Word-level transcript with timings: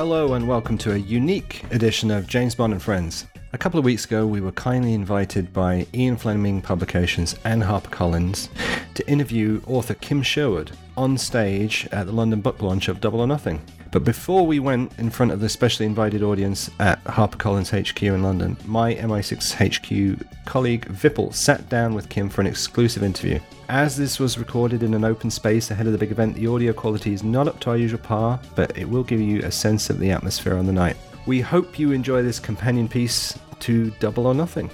Hello 0.00 0.32
and 0.32 0.48
welcome 0.48 0.78
to 0.78 0.94
a 0.94 0.96
unique 0.96 1.62
edition 1.72 2.10
of 2.10 2.26
James 2.26 2.54
Bond 2.54 2.72
and 2.72 2.82
Friends. 2.82 3.26
A 3.52 3.58
couple 3.58 3.78
of 3.78 3.84
weeks 3.84 4.06
ago, 4.06 4.26
we 4.26 4.40
were 4.40 4.50
kindly 4.52 4.94
invited 4.94 5.52
by 5.52 5.86
Ian 5.92 6.16
Fleming 6.16 6.62
Publications 6.62 7.36
and 7.44 7.62
HarperCollins 7.62 8.48
to 8.94 9.06
interview 9.06 9.60
author 9.66 9.92
Kim 9.92 10.22
Sherwood 10.22 10.70
on 10.96 11.18
stage 11.18 11.86
at 11.92 12.06
the 12.06 12.12
London 12.12 12.40
book 12.40 12.62
launch 12.62 12.88
of 12.88 13.02
Double 13.02 13.20
or 13.20 13.26
Nothing. 13.26 13.60
But 13.92 14.04
before 14.04 14.46
we 14.46 14.58
went 14.58 14.90
in 14.98 15.10
front 15.10 15.32
of 15.32 15.40
the 15.40 15.50
specially 15.50 15.84
invited 15.84 16.22
audience 16.22 16.70
at 16.78 17.04
HarperCollins 17.04 17.68
HQ 17.68 18.02
in 18.02 18.22
London, 18.22 18.56
my 18.64 18.94
MI6 18.94 19.52
HQ 19.52 20.26
colleague 20.46 20.86
Vipul 20.86 21.34
sat 21.34 21.68
down 21.68 21.92
with 21.92 22.08
Kim 22.08 22.30
for 22.30 22.40
an 22.40 22.46
exclusive 22.46 23.02
interview. 23.02 23.38
As 23.72 23.96
this 23.96 24.18
was 24.18 24.36
recorded 24.36 24.82
in 24.82 24.94
an 24.94 25.04
open 25.04 25.30
space 25.30 25.70
ahead 25.70 25.86
of 25.86 25.92
the 25.92 25.98
big 25.98 26.10
event, 26.10 26.34
the 26.34 26.48
audio 26.48 26.72
quality 26.72 27.12
is 27.12 27.22
not 27.22 27.46
up 27.46 27.60
to 27.60 27.70
our 27.70 27.76
usual 27.76 28.00
par, 28.00 28.40
but 28.56 28.76
it 28.76 28.84
will 28.84 29.04
give 29.04 29.20
you 29.20 29.44
a 29.44 29.52
sense 29.52 29.90
of 29.90 30.00
the 30.00 30.10
atmosphere 30.10 30.56
on 30.56 30.66
the 30.66 30.72
night. 30.72 30.96
We 31.24 31.40
hope 31.40 31.78
you 31.78 31.92
enjoy 31.92 32.24
this 32.24 32.40
companion 32.40 32.88
piece 32.88 33.38
to 33.60 33.92
Double 34.00 34.26
or 34.26 34.34
Nothing. 34.34 34.72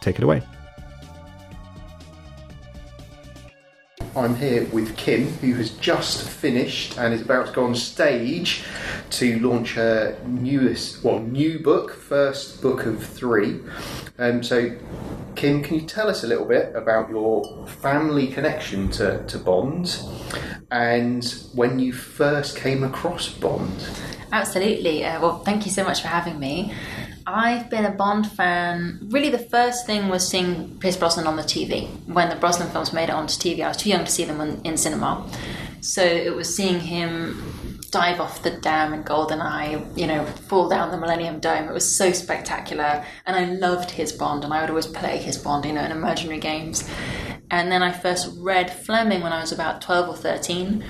Take 0.00 0.16
it 0.16 0.24
away. 0.24 0.42
I'm 4.16 4.34
here 4.34 4.64
with 4.72 4.96
Kim, 4.96 5.28
who 5.34 5.54
has 5.54 5.70
just 5.70 6.28
finished 6.28 6.98
and 6.98 7.14
is 7.14 7.22
about 7.22 7.46
to 7.46 7.52
go 7.52 7.64
on 7.64 7.76
stage 7.76 8.64
to 9.10 9.38
launch 9.38 9.74
her 9.74 10.18
newest, 10.26 11.04
well, 11.04 11.20
new 11.20 11.60
book, 11.60 11.92
first 11.92 12.60
book 12.60 12.86
of 12.86 13.06
three. 13.06 13.60
Um, 14.18 14.42
so, 14.42 14.76
Kim, 15.42 15.60
can 15.60 15.74
you 15.74 15.80
tell 15.80 16.08
us 16.08 16.22
a 16.22 16.26
little 16.28 16.44
bit 16.44 16.72
about 16.76 17.10
your 17.10 17.66
family 17.66 18.28
connection 18.28 18.88
to, 18.90 19.26
to 19.26 19.38
Bond 19.38 20.00
and 20.70 21.24
when 21.52 21.80
you 21.80 21.92
first 21.92 22.56
came 22.56 22.84
across 22.84 23.28
Bond? 23.28 23.74
Absolutely. 24.30 25.04
Uh, 25.04 25.20
well, 25.20 25.40
thank 25.40 25.66
you 25.66 25.72
so 25.72 25.82
much 25.82 26.00
for 26.00 26.06
having 26.06 26.38
me. 26.38 26.72
I've 27.26 27.68
been 27.68 27.84
a 27.84 27.90
Bond 27.90 28.30
fan. 28.30 29.00
Really, 29.10 29.30
the 29.30 29.38
first 29.40 29.84
thing 29.84 30.08
was 30.08 30.28
seeing 30.28 30.78
Pierce 30.78 30.96
Brosnan 30.96 31.26
on 31.26 31.34
the 31.34 31.42
TV. 31.42 31.88
When 32.06 32.28
the 32.28 32.36
Brosnan 32.36 32.70
films 32.70 32.92
made 32.92 33.08
it 33.08 33.10
onto 33.10 33.34
TV, 33.34 33.64
I 33.64 33.68
was 33.68 33.78
too 33.78 33.90
young 33.90 34.04
to 34.04 34.12
see 34.12 34.22
them 34.22 34.40
in, 34.40 34.62
in 34.62 34.76
cinema. 34.76 35.28
So 35.80 36.04
it 36.04 36.36
was 36.36 36.54
seeing 36.54 36.78
him 36.78 37.42
dive 37.92 38.20
off 38.20 38.42
the 38.42 38.50
dam 38.50 38.92
in 38.92 39.04
GoldenEye, 39.04 39.96
you 39.96 40.06
know, 40.08 40.24
fall 40.24 40.68
down 40.68 40.90
the 40.90 40.96
Millennium 40.96 41.38
Dome. 41.38 41.68
It 41.68 41.72
was 41.72 41.94
so 41.94 42.10
spectacular. 42.10 43.04
And 43.26 43.36
I 43.36 43.44
loved 43.44 43.92
his 43.92 44.12
Bond, 44.12 44.42
and 44.44 44.52
I 44.52 44.62
would 44.62 44.70
always 44.70 44.86
play 44.86 45.18
his 45.18 45.38
Bond, 45.38 45.64
you 45.66 45.72
know, 45.72 45.84
in 45.84 45.92
imaginary 45.92 46.40
games. 46.40 46.88
And 47.50 47.70
then 47.70 47.82
I 47.82 47.92
first 47.92 48.34
read 48.38 48.72
Fleming 48.72 49.20
when 49.20 49.32
I 49.32 49.40
was 49.40 49.52
about 49.52 49.82
12 49.82 50.08
or 50.08 50.16
13 50.16 50.82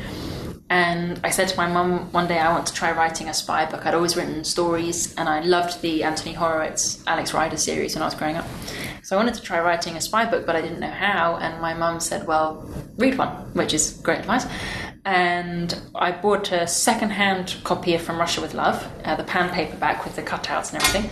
and 0.72 1.20
I 1.22 1.28
said 1.28 1.48
to 1.48 1.56
my 1.58 1.66
mum 1.66 2.10
one 2.12 2.26
day, 2.26 2.38
I 2.38 2.50
want 2.50 2.66
to 2.66 2.72
try 2.72 2.92
writing 2.92 3.28
a 3.28 3.34
spy 3.34 3.70
book. 3.70 3.84
I'd 3.84 3.92
always 3.92 4.16
written 4.16 4.42
stories, 4.42 5.14
and 5.16 5.28
I 5.28 5.40
loved 5.40 5.82
the 5.82 6.02
Anthony 6.02 6.32
Horowitz, 6.32 7.04
Alex 7.06 7.34
Rider 7.34 7.58
series 7.58 7.94
when 7.94 8.00
I 8.00 8.06
was 8.06 8.14
growing 8.14 8.36
up. 8.36 8.46
So 9.02 9.14
I 9.14 9.18
wanted 9.18 9.34
to 9.34 9.42
try 9.42 9.60
writing 9.60 9.96
a 9.96 10.00
spy 10.00 10.24
book, 10.24 10.46
but 10.46 10.56
I 10.56 10.62
didn't 10.62 10.80
know 10.80 10.90
how. 10.90 11.36
And 11.36 11.60
my 11.60 11.74
mum 11.74 12.00
said, 12.00 12.26
Well, 12.26 12.66
read 12.96 13.18
one, 13.18 13.52
which 13.52 13.74
is 13.74 14.00
great 14.02 14.20
advice. 14.20 14.46
And 15.04 15.80
I 15.94 16.12
bought 16.12 16.52
a 16.52 16.66
second-hand 16.66 17.56
copy 17.64 17.94
of 17.94 18.02
From 18.02 18.18
Russia 18.18 18.40
with 18.40 18.54
Love, 18.54 18.86
uh, 19.04 19.16
the 19.16 19.24
pan 19.24 19.52
paperback 19.52 20.04
with 20.04 20.14
the 20.14 20.22
cutouts 20.22 20.72
and 20.72 20.82
everything. 20.82 21.10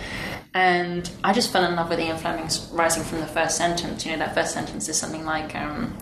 And 0.54 1.08
I 1.22 1.32
just 1.32 1.52
fell 1.52 1.64
in 1.64 1.76
love 1.76 1.90
with 1.90 2.00
Ian 2.00 2.16
Fleming's 2.16 2.68
writing 2.72 3.02
from 3.04 3.20
the 3.20 3.26
first 3.26 3.56
sentence. 3.56 4.04
You 4.04 4.12
know, 4.12 4.18
that 4.18 4.34
first 4.34 4.52
sentence 4.52 4.88
is 4.88 4.96
something 4.96 5.24
like, 5.24 5.54
um, 5.54 5.96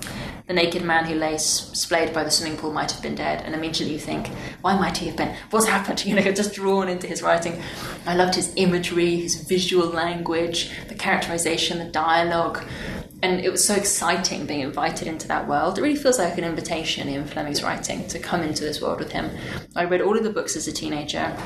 the 0.49 0.55
naked 0.55 0.83
man 0.83 1.05
who 1.05 1.15
lay 1.15 1.37
splayed 1.37 2.15
by 2.15 2.25
the 2.25 2.31
swimming 2.31 2.57
pool 2.57 2.73
might 2.73 2.91
have 2.91 3.03
been 3.03 3.15
dead, 3.15 3.43
and 3.45 3.55
immediately 3.55 3.93
you 3.93 4.01
think, 4.01 4.29
why 4.63 4.75
might 4.75 4.97
he 4.97 5.07
have 5.07 5.17
been? 5.17 5.37
What's 5.51 5.67
happened? 5.67 6.05
You 6.09 6.15
know, 6.15 6.33
just 6.33 6.55
drawn 6.55 6.89
into 6.89 7.07
his 7.07 7.23
writing. 7.23 7.61
I 8.07 8.15
loved 8.15 8.35
his 8.35 8.51
imagery, 8.57 9.17
his 9.17 9.35
visual 9.43 9.89
language, 9.89 10.71
the 10.89 10.95
characterization, 10.95 11.79
the 11.79 11.85
dialogue. 11.85 12.65
And 13.21 13.41
it 13.41 13.51
was 13.51 13.65
so 13.65 13.75
exciting 13.75 14.47
being 14.47 14.61
invited 14.61 15.09
into 15.09 15.27
that 15.29 15.49
world. 15.49 15.77
It 15.77 15.83
really 15.83 15.97
feels 15.97 16.19
like 16.19 16.39
an 16.39 16.45
invitation 16.45 17.09
in 17.09 17.27
Fleming's 17.27 17.65
writing 17.65 18.07
to 18.09 18.19
come 18.21 18.43
into 18.43 18.63
this 18.63 18.81
world 18.81 19.01
with 19.01 19.11
him. 19.11 19.31
I 19.75 19.85
read 19.85 20.03
all 20.03 20.17
of 20.17 20.23
the 20.23 20.31
books 20.31 20.55
as 20.55 20.69
a 20.69 20.73
teenager, 20.73 21.37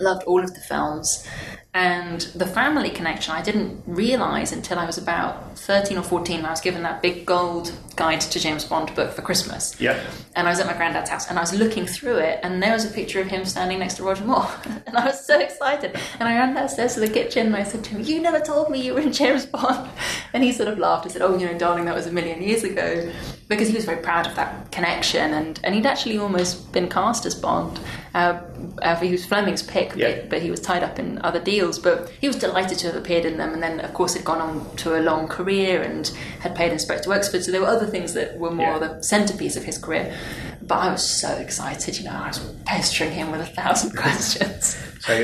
loved 0.00 0.22
all 0.24 0.42
of 0.42 0.54
the 0.54 0.60
films, 0.60 1.26
and 1.76 2.22
the 2.34 2.46
family 2.46 2.88
connection 2.88 3.34
I 3.34 3.42
didn't 3.42 3.82
realize 3.86 4.50
until 4.50 4.78
I 4.78 4.86
was 4.86 4.96
about 4.96 5.58
13 5.58 5.98
or 5.98 6.02
14 6.02 6.36
when 6.36 6.46
I 6.46 6.50
was 6.50 6.62
given 6.62 6.82
that 6.84 7.02
big 7.02 7.26
gold 7.26 7.70
guide 7.96 8.22
to 8.22 8.40
James 8.40 8.64
Bond 8.64 8.94
book 8.94 9.12
for 9.12 9.20
Christmas. 9.20 9.78
Yeah. 9.78 10.02
And 10.34 10.46
I 10.46 10.50
was 10.50 10.58
at 10.58 10.66
my 10.66 10.72
granddad's 10.72 11.10
house 11.10 11.28
and 11.28 11.38
I 11.38 11.42
was 11.42 11.52
looking 11.52 11.86
through 11.86 12.16
it 12.16 12.40
and 12.42 12.62
there 12.62 12.72
was 12.72 12.86
a 12.86 12.88
picture 12.88 13.20
of 13.20 13.26
him 13.26 13.44
standing 13.44 13.78
next 13.78 13.96
to 13.96 14.04
Roger 14.04 14.24
Moore. 14.24 14.48
and 14.86 14.96
I 14.96 15.04
was 15.04 15.26
so 15.26 15.38
excited. 15.38 15.94
And 16.18 16.26
I 16.26 16.38
ran 16.38 16.54
downstairs 16.54 16.94
to 16.94 17.00
the 17.00 17.10
kitchen 17.10 17.48
and 17.48 17.56
I 17.56 17.62
said 17.62 17.84
to 17.84 17.90
him, 17.90 18.00
You 18.00 18.22
never 18.22 18.40
told 18.40 18.70
me 18.70 18.80
you 18.80 18.94
were 18.94 19.00
in 19.00 19.12
James 19.12 19.44
Bond. 19.44 19.90
And 20.32 20.42
he 20.42 20.52
sort 20.52 20.68
of 20.68 20.78
laughed 20.78 21.04
and 21.04 21.12
said, 21.12 21.22
Oh, 21.22 21.36
you 21.38 21.46
know, 21.46 21.58
darling, 21.58 21.84
that 21.86 21.94
was 21.94 22.06
a 22.06 22.12
million 22.12 22.42
years 22.42 22.62
ago. 22.64 23.10
Because 23.48 23.68
he 23.68 23.74
was 23.74 23.84
very 23.84 24.02
proud 24.02 24.26
of 24.26 24.34
that 24.36 24.72
connection 24.72 25.32
and, 25.34 25.60
and 25.62 25.74
he'd 25.74 25.86
actually 25.86 26.18
almost 26.18 26.72
been 26.72 26.88
cast 26.88 27.26
as 27.26 27.34
Bond. 27.34 27.78
Uh, 28.16 28.40
uh, 28.80 28.96
he 28.96 29.12
was 29.12 29.26
Fleming's 29.26 29.62
pick, 29.62 29.94
Yeah. 29.94 30.14
but, 30.16 30.30
but 30.30 30.42
he 30.42 30.50
was 30.50 30.58
tied 30.60 30.82
up 30.82 30.98
in 30.98 31.20
other 31.22 31.38
deals. 31.38 31.78
But 31.78 32.08
he 32.18 32.26
was 32.26 32.36
delighted 32.36 32.78
to 32.78 32.86
have 32.86 32.96
appeared 32.96 33.26
in 33.26 33.36
them, 33.36 33.52
and 33.52 33.62
then, 33.62 33.78
of 33.80 33.92
course, 33.92 34.14
had 34.14 34.24
gone 34.24 34.40
on 34.40 34.76
to 34.76 34.98
a 34.98 35.02
long 35.02 35.28
career 35.28 35.82
and 35.82 36.06
had 36.40 36.54
played 36.56 36.72
Inspector 36.72 37.08
Wexford. 37.10 37.44
So 37.44 37.52
there 37.52 37.60
were 37.60 37.66
other 37.66 37.86
things 37.86 38.14
that 38.14 38.38
were 38.38 38.50
more 38.50 38.78
Yeah. 38.78 38.88
the 38.88 39.02
centerpiece 39.02 39.54
of 39.56 39.64
his 39.64 39.76
career. 39.76 40.16
But 40.62 40.76
I 40.78 40.90
was 40.92 41.02
so 41.08 41.28
excited, 41.36 41.98
you 41.98 42.04
know, 42.04 42.12
I 42.12 42.28
was 42.28 42.38
pestering 42.64 43.12
him 43.12 43.30
with 43.32 43.42
a 43.42 43.46
thousand 43.46 43.94
questions. 43.96 44.78
So 45.00 45.14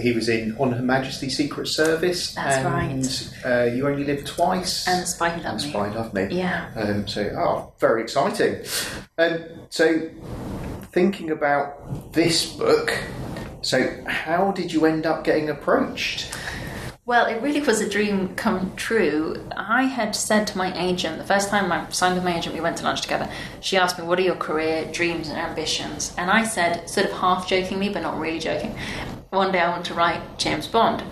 he 0.00 0.12
was 0.12 0.28
in 0.28 0.56
On 0.58 0.72
Her 0.72 0.82
Majesty's 0.82 1.36
Secret 1.36 1.68
Service. 1.68 2.34
That's 2.34 2.56
and, 2.56 2.66
right. 2.66 3.30
Uh, 3.46 3.64
you 3.74 3.86
Only 3.86 4.04
Live 4.04 4.24
Twice. 4.24 4.88
And 4.88 5.06
Spy 5.06 5.30
Who 5.30 5.40
Loved 5.42 5.64
Me. 5.64 5.70
Spy 5.70 5.88
Love 5.94 6.12
Me. 6.12 6.26
Yeah. 6.30 6.68
Um, 6.74 7.06
so, 7.06 7.22
oh, 7.38 7.72
very 7.78 8.02
exciting. 8.02 8.64
Um, 9.18 9.38
so, 9.70 10.10
thinking 10.90 11.30
about 11.30 12.12
this 12.12 12.52
book, 12.52 12.96
so 13.62 14.02
how 14.06 14.52
did 14.52 14.72
you 14.72 14.86
end 14.86 15.06
up 15.06 15.24
getting 15.24 15.48
approached? 15.48 16.34
Well, 17.06 17.26
it 17.26 17.42
really 17.42 17.60
was 17.60 17.80
a 17.80 17.88
dream 17.88 18.34
come 18.36 18.74
true. 18.76 19.44
I 19.56 19.84
had 19.84 20.14
said 20.14 20.46
to 20.48 20.58
my 20.58 20.76
agent, 20.80 21.18
the 21.18 21.24
first 21.24 21.48
time 21.48 21.72
I 21.72 21.88
signed 21.90 22.14
with 22.14 22.24
my 22.24 22.36
agent, 22.36 22.54
we 22.54 22.60
went 22.60 22.76
to 22.78 22.84
lunch 22.84 23.00
together. 23.00 23.28
She 23.60 23.76
asked 23.76 23.98
me, 23.98 24.04
What 24.04 24.18
are 24.20 24.22
your 24.22 24.36
career 24.36 24.88
dreams 24.92 25.28
and 25.28 25.38
ambitions? 25.38 26.14
And 26.16 26.30
I 26.30 26.44
said, 26.44 26.88
sort 26.88 27.06
of 27.06 27.12
half 27.12 27.48
jokingly, 27.48 27.88
but 27.88 28.02
not 28.02 28.18
really 28.18 28.38
joking, 28.38 28.76
one 29.30 29.50
day 29.50 29.60
I 29.60 29.70
want 29.70 29.86
to 29.86 29.94
write 29.94 30.38
James 30.38 30.68
Bond. 30.68 31.02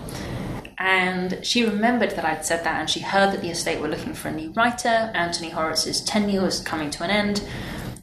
And 0.77 1.45
she 1.45 1.65
remembered 1.65 2.11
that 2.11 2.23
I'd 2.23 2.45
said 2.45 2.63
that, 2.63 2.79
and 2.79 2.89
she 2.89 3.01
heard 3.01 3.33
that 3.33 3.41
the 3.41 3.49
estate 3.49 3.81
were 3.81 3.89
looking 3.89 4.13
for 4.13 4.29
a 4.29 4.31
new 4.31 4.51
writer. 4.51 5.11
Anthony 5.13 5.49
Horowitz's 5.49 5.99
tenure 5.99 6.41
was 6.41 6.61
coming 6.61 6.89
to 6.91 7.03
an 7.03 7.09
end, 7.09 7.43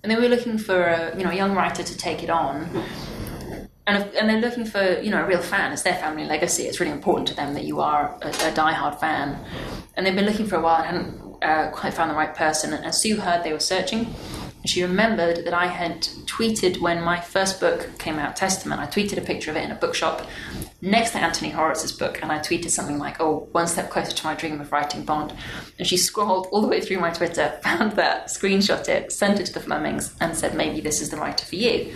and 0.07 0.11
they 0.13 0.17
were 0.17 0.29
looking 0.29 0.57
for 0.57 0.85
a 0.85 1.17
you 1.19 1.25
know 1.25 1.31
a 1.31 1.35
young 1.35 1.53
writer 1.53 1.83
to 1.83 1.97
take 1.97 2.23
it 2.23 2.31
on 2.31 2.85
and, 3.89 4.03
if, 4.03 4.15
and 4.15 4.29
they're 4.29 4.41
looking 4.41 4.65
for 4.65 5.01
you 5.01 5.11
know 5.11 5.25
a 5.25 5.27
real 5.27 5.43
fan. 5.43 5.73
It's 5.73 5.83
their 5.83 5.95
family 5.95 6.25
legacy. 6.25 6.65
It's 6.65 6.81
really 6.81 6.93
important 6.93 7.29
to 7.29 7.35
them 7.35 7.55
that 7.55 7.65
you 7.65 7.81
are 7.81 8.19
a, 8.23 8.29
a 8.29 8.53
diehard 8.53 8.99
fan. 8.99 9.39
And 9.95 10.05
they've 10.05 10.15
been 10.15 10.27
looking 10.27 10.47
for 10.47 10.57
a 10.57 10.61
while 10.61 10.83
and 10.83 10.87
hadn't 10.87 11.37
uh, 11.43 11.71
quite 11.71 11.95
found 11.95 12.11
the 12.11 12.15
right 12.15 12.35
person. 12.35 12.73
And, 12.73 12.95
Sue 12.95 13.17
heard 13.17 13.45
they 13.45 13.53
were 13.53 13.61
searching. 13.61 14.15
She 14.67 14.83
remembered 14.83 15.45
that 15.45 15.55
I 15.55 15.67
had 15.67 16.03
tweeted 16.27 16.81
when 16.81 17.03
my 17.03 17.21
first 17.21 17.61
book 17.61 17.99
came 17.99 18.19
out, 18.19 18.37
Testament. 18.37 18.81
I 18.81 18.87
tweeted 18.87 19.19
a 19.19 19.21
picture 19.21 19.51
of 19.51 19.57
it 19.57 19.65
in 19.65 19.71
a 19.71 19.77
bookshop 19.77 20.27
next 20.83 21.13
to 21.13 21.19
Anthony 21.19 21.51
Horowitz's 21.51 21.93
book, 21.93 22.21
and 22.23 22.31
I 22.31 22.39
tweeted 22.39 22.71
something 22.71 22.99
like, 22.99 23.21
"Oh, 23.21 23.49
one 23.53 23.67
step 23.67 23.91
closer 23.91 24.13
to 24.13 24.27
my 24.27 24.35
dream 24.35 24.61
of 24.61 24.73
writing 24.73 25.05
Bond." 25.05 25.33
And 25.79 25.87
she 25.87 25.97
scrolled 25.97 26.49
all 26.51 26.61
the 26.61 26.69
way 26.69 26.81
through 26.81 26.99
my 26.99 27.11
Twitter, 27.11 27.59
found 27.63 27.93
that, 27.93 28.27
screenshot 28.29 28.89
it, 28.89 29.13
sent 29.13 29.41
it 29.41 29.47
to 29.47 29.55
the 29.55 29.61
Flemings, 29.61 30.15
and 30.21 30.37
said, 30.37 30.55
"Maybe 30.55 30.81
this 30.81 31.01
is 31.01 31.11
the 31.11 31.17
writer 31.17 31.47
for 31.47 31.57
you." 31.57 31.95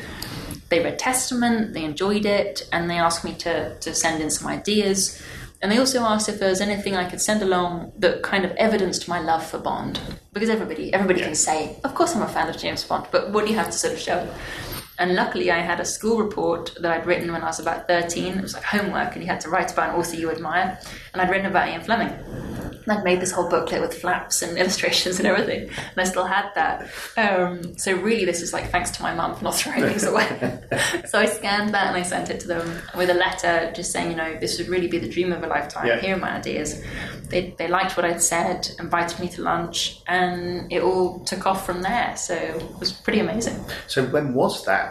they 0.71 0.83
read 0.83 0.99
Testament, 0.99 1.75
they 1.75 1.85
enjoyed 1.85 2.25
it, 2.25 2.67
and 2.73 2.89
they 2.89 2.99
asked 2.99 3.25
me 3.25 3.35
to, 3.35 3.77
to 3.77 3.93
send 3.93 4.23
in 4.23 4.31
some 4.31 4.47
ideas. 4.49 5.21
And 5.63 5.71
they 5.71 5.79
also 5.79 6.01
asked 6.01 6.29
if 6.29 6.39
there 6.39 6.49
was 6.49 6.61
anything 6.63 6.97
I 6.97 7.09
could 7.09 7.21
send 7.21 7.43
along 7.43 7.93
that 7.99 8.23
kind 8.23 8.47
of 8.47 8.53
evidenced 8.53 9.09
my 9.09 9.21
love 9.21 9.45
for 9.47 9.59
Bond. 9.59 10.01
Because 10.33 10.49
everybody 10.49 10.93
everybody 10.95 11.21
can 11.21 11.35
say, 11.35 11.77
of 11.85 11.95
course 11.95 12.17
I'm 12.17 12.23
a 12.23 12.29
fan 12.29 12.49
of 12.49 12.57
James 12.57 12.83
Bond, 12.85 13.07
but 13.11 13.31
what 13.31 13.45
do 13.45 13.51
you 13.51 13.59
have 13.59 13.67
to 13.67 13.73
sort 13.73 13.93
of 13.93 13.99
show? 13.99 14.29
And 15.01 15.15
luckily 15.15 15.51
I 15.51 15.61
had 15.61 15.81
a 15.81 15.85
school 15.87 16.19
report 16.19 16.77
that 16.79 16.93
I'd 16.93 17.07
written 17.07 17.33
when 17.33 17.41
I 17.41 17.47
was 17.47 17.59
about 17.59 17.89
13. 17.89 18.37
It 18.37 18.43
was 18.43 18.53
like 18.53 18.63
homework, 18.63 19.15
and 19.15 19.23
you 19.23 19.31
had 19.31 19.41
to 19.41 19.49
write 19.49 19.73
about 19.73 19.95
an 19.95 19.97
author 19.97 20.15
you 20.15 20.31
admire. 20.31 20.79
And 21.15 21.23
I'd 21.23 21.31
written 21.31 21.47
about 21.47 21.71
Ian 21.71 21.81
Fleming. 21.81 22.11
And 22.11 22.93
I'd 22.93 23.03
made 23.03 23.19
this 23.19 23.33
whole 23.33 23.49
booklet 23.49 23.81
with 23.81 23.95
flaps 23.95 24.43
and 24.43 24.59
illustrations 24.63 25.19
and 25.19 25.27
everything, 25.27 25.71
and 25.71 25.97
I 25.97 26.05
still 26.05 26.27
had 26.27 26.51
that. 26.55 26.91
Um, 27.17 27.79
so 27.79 27.95
really, 27.95 28.27
this 28.27 28.43
is 28.43 28.53
like 28.53 28.71
thanks 28.71 28.91
to 28.91 29.03
my 29.03 29.15
mum 29.15 29.37
for 29.37 29.45
not 29.45 29.55
throwing 29.55 29.81
things 29.81 30.05
away. 30.05 30.27
so 31.09 31.19
I 31.19 31.25
scanned 31.25 31.73
that 31.73 31.87
and 31.89 31.97
I 31.97 32.03
sent 32.03 32.29
it 32.29 32.41
to 32.41 32.49
them 32.49 32.83
with 32.95 33.09
a 33.09 33.15
letter, 33.15 33.73
just 33.75 33.93
saying, 33.93 34.11
you 34.11 34.17
know, 34.17 34.39
this 34.39 34.59
would 34.59 34.69
really 34.69 34.89
be 34.89 34.99
the 34.99 35.09
dream 35.09 35.33
of 35.33 35.43
a 35.43 35.47
lifetime. 35.47 35.87
Yeah. 35.87 36.01
Here 36.01 36.17
are 36.17 36.19
my 36.19 36.37
ideas. 36.37 36.83
They, 37.29 37.55
they 37.57 37.69
liked 37.69 37.97
what 37.97 38.05
I'd 38.05 38.21
said, 38.21 38.69
invited 38.79 39.19
me 39.21 39.29
to 39.31 39.43
lunch, 39.43 40.03
and 40.07 40.71
it 40.71 40.83
all 40.83 41.21
took 41.21 41.47
off 41.47 41.65
from 41.65 41.81
there. 41.83 42.17
So 42.17 42.35
it 42.35 42.79
was 42.79 42.93
pretty 42.93 43.21
amazing. 43.21 43.65
So 43.87 44.05
when 44.07 44.35
was 44.35 44.65
that? 44.67 44.90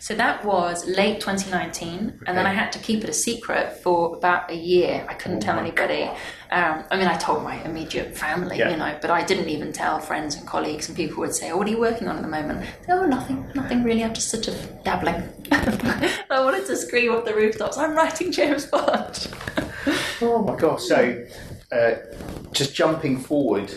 So 0.00 0.14
that 0.14 0.44
was 0.44 0.86
late 0.86 1.20
2019, 1.20 2.20
and 2.26 2.36
then 2.38 2.46
I 2.46 2.52
had 2.52 2.70
to 2.72 2.78
keep 2.78 3.02
it 3.02 3.10
a 3.10 3.12
secret 3.12 3.72
for 3.82 4.16
about 4.16 4.50
a 4.50 4.54
year. 4.54 5.04
I 5.08 5.14
couldn't 5.14 5.40
tell 5.40 5.58
anybody. 5.58 6.04
Um, 6.50 6.84
I 6.90 6.96
mean, 6.96 7.08
I 7.08 7.16
told 7.16 7.42
my 7.42 7.56
immediate 7.64 8.16
family, 8.16 8.58
Yeah. 8.58 8.70
you 8.70 8.76
know, 8.76 8.96
but 9.00 9.10
I 9.10 9.24
didn't 9.24 9.48
even 9.48 9.72
tell 9.72 9.98
friends 9.98 10.36
and 10.36 10.46
colleagues. 10.46 10.88
And 10.88 10.96
people 10.96 11.16
would 11.18 11.34
say, 11.34 11.50
"Oh, 11.50 11.56
what 11.56 11.66
are 11.66 11.70
you 11.70 11.80
working 11.80 12.06
on 12.06 12.16
at 12.16 12.22
the 12.22 12.28
moment?" 12.28 12.64
Oh, 12.88 13.04
nothing, 13.04 13.46
nothing 13.54 13.82
really. 13.82 14.04
I'm 14.04 14.14
just 14.14 14.28
sort 14.28 14.46
of 14.48 14.84
dabbling. 14.84 15.22
I 15.52 16.40
wanted 16.40 16.66
to 16.66 16.76
scream 16.76 17.12
off 17.12 17.24
the 17.24 17.34
rooftops. 17.34 17.76
I'm 17.78 17.94
writing 17.96 18.30
James 18.30 18.66
Bond. 18.66 19.26
Oh 20.22 20.42
my 20.42 20.56
gosh! 20.56 20.84
So, 20.84 21.24
uh, 21.72 21.94
just 22.52 22.74
jumping 22.74 23.18
forward, 23.18 23.72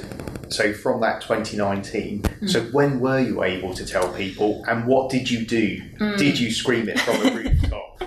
so 0.50 0.74
from 0.74 1.02
that 1.02 1.22
2019. 1.22 2.48
So 2.48 2.62
when 2.72 3.00
were 3.00 3.20
you 3.20 3.44
able 3.44 3.74
to 3.74 3.86
tell 3.86 4.12
people, 4.14 4.64
and 4.68 4.86
what 4.86 5.10
did 5.10 5.30
you 5.30 5.46
do? 5.46 5.82
Did 6.18 6.40
you 6.40 6.52
scream 6.52 6.88
it 6.90 7.00
from 7.00 7.16
a 7.16 7.32
rooftop? 7.36 8.04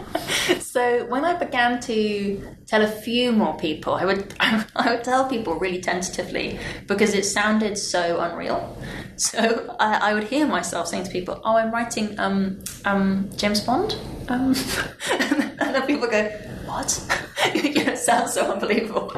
So 0.61 1.05
when 1.07 1.25
I 1.25 1.35
began 1.35 1.81
to 1.81 2.43
tell 2.67 2.83
a 2.83 2.89
few 2.89 3.33
more 3.33 3.57
people, 3.59 3.95
I 4.03 4.05
would 4.05 4.35
I 4.41 4.95
would 4.95 5.05
tell 5.05 5.29
people 5.29 5.59
really 5.59 5.81
tentatively 5.81 6.59
because 6.87 7.15
it 7.15 7.25
sounded 7.25 7.77
so 7.77 8.21
unreal. 8.21 8.77
So 9.17 9.77
I, 9.79 10.11
I 10.11 10.15
would 10.15 10.25
hear 10.25 10.47
myself 10.47 10.89
saying 10.89 11.05
to 11.05 11.11
people, 11.11 11.41
"Oh, 11.45 11.57
I'm 11.57 11.71
writing 11.73 12.19
um 12.19 12.63
um 12.85 13.31
James 13.37 13.61
Bond," 13.61 13.97
um, 14.29 14.55
and 15.11 15.75
then 15.75 15.87
people 15.87 16.09
go, 16.09 16.31
"What?" 16.73 17.23
you 17.55 17.85
know, 17.85 17.93
it 17.93 17.99
sounds 17.99 18.33
so 18.33 18.51
unbelievable. 18.53 19.13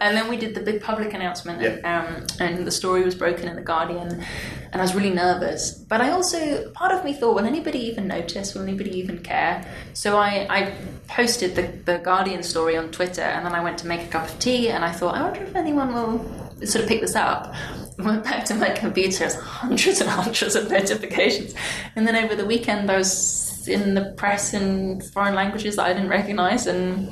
And 0.00 0.16
then 0.16 0.28
we 0.28 0.36
did 0.36 0.54
the 0.54 0.60
big 0.60 0.82
public 0.82 1.14
announcement, 1.14 1.62
and, 1.62 1.84
um, 1.84 2.26
and 2.40 2.66
the 2.66 2.70
story 2.70 3.04
was 3.04 3.14
broken 3.14 3.48
in 3.48 3.56
the 3.56 3.62
Guardian, 3.62 4.24
and 4.72 4.82
I 4.82 4.84
was 4.84 4.94
really 4.94 5.10
nervous. 5.10 5.72
But 5.72 6.00
I 6.00 6.10
also, 6.10 6.70
part 6.70 6.92
of 6.92 7.04
me 7.04 7.12
thought, 7.12 7.34
will 7.34 7.46
anybody 7.46 7.78
even 7.80 8.06
notice? 8.06 8.54
Will 8.54 8.62
anybody 8.62 8.90
even 8.98 9.18
care? 9.18 9.64
So 9.94 10.16
I, 10.16 10.46
I 10.50 10.74
posted 11.08 11.54
the, 11.54 11.62
the 11.90 11.98
Guardian 11.98 12.42
story 12.42 12.76
on 12.76 12.90
Twitter, 12.90 13.22
and 13.22 13.44
then 13.44 13.54
I 13.54 13.62
went 13.62 13.78
to 13.78 13.86
make 13.86 14.02
a 14.02 14.08
cup 14.08 14.28
of 14.28 14.38
tea, 14.38 14.70
and 14.70 14.84
I 14.84 14.92
thought, 14.92 15.14
I 15.14 15.22
wonder 15.22 15.42
if 15.42 15.54
anyone 15.56 15.92
will 15.92 16.46
sort 16.64 16.84
of 16.84 16.88
pick 16.88 17.00
this 17.00 17.16
up. 17.16 17.54
Went 17.98 18.24
back 18.24 18.44
to 18.46 18.54
my 18.54 18.70
computer, 18.70 19.20
there's 19.20 19.36
hundreds 19.36 20.02
and 20.02 20.10
hundreds 20.10 20.54
of 20.54 20.70
notifications. 20.70 21.54
And 21.94 22.06
then 22.06 22.14
over 22.14 22.36
the 22.36 22.44
weekend, 22.44 22.90
I 22.90 22.98
was 22.98 23.45
in 23.68 23.94
the 23.94 24.12
press 24.16 24.54
in 24.54 25.00
foreign 25.00 25.34
languages 25.34 25.76
that 25.76 25.86
I 25.86 25.92
didn't 25.92 26.08
recognize, 26.08 26.66
and 26.66 27.08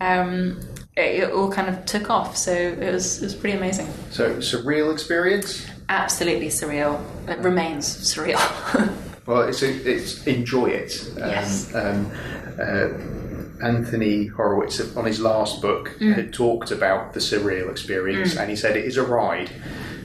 um, 0.00 0.60
it, 0.96 1.22
it 1.24 1.30
all 1.32 1.50
kind 1.50 1.68
of 1.68 1.84
took 1.84 2.10
off. 2.10 2.36
So 2.36 2.52
it 2.52 2.92
was, 2.92 3.22
it 3.22 3.26
was 3.26 3.34
pretty 3.34 3.56
amazing. 3.56 3.88
So 4.10 4.36
surreal 4.36 4.92
experience. 4.92 5.66
Absolutely 5.88 6.48
surreal. 6.48 7.02
It 7.28 7.38
remains 7.40 7.86
surreal. 7.86 8.38
Well, 9.26 9.42
it's, 9.42 9.62
it's 9.62 10.26
enjoy 10.26 10.68
it. 10.70 11.06
Um, 11.20 11.28
Yes. 11.28 11.74
Um, 11.74 12.10
uh, 12.58 12.88
Anthony 13.62 14.24
Horowitz 14.26 14.96
on 14.96 15.04
his 15.04 15.20
last 15.20 15.60
book 15.60 15.88
had 16.00 16.32
talked 16.32 16.70
about 16.70 17.12
the 17.12 17.20
surreal 17.20 17.70
experience, 17.70 18.36
and 18.36 18.48
he 18.48 18.56
said 18.56 18.74
it 18.76 18.86
is 18.86 18.96
a 18.96 19.02
ride. 19.02 19.50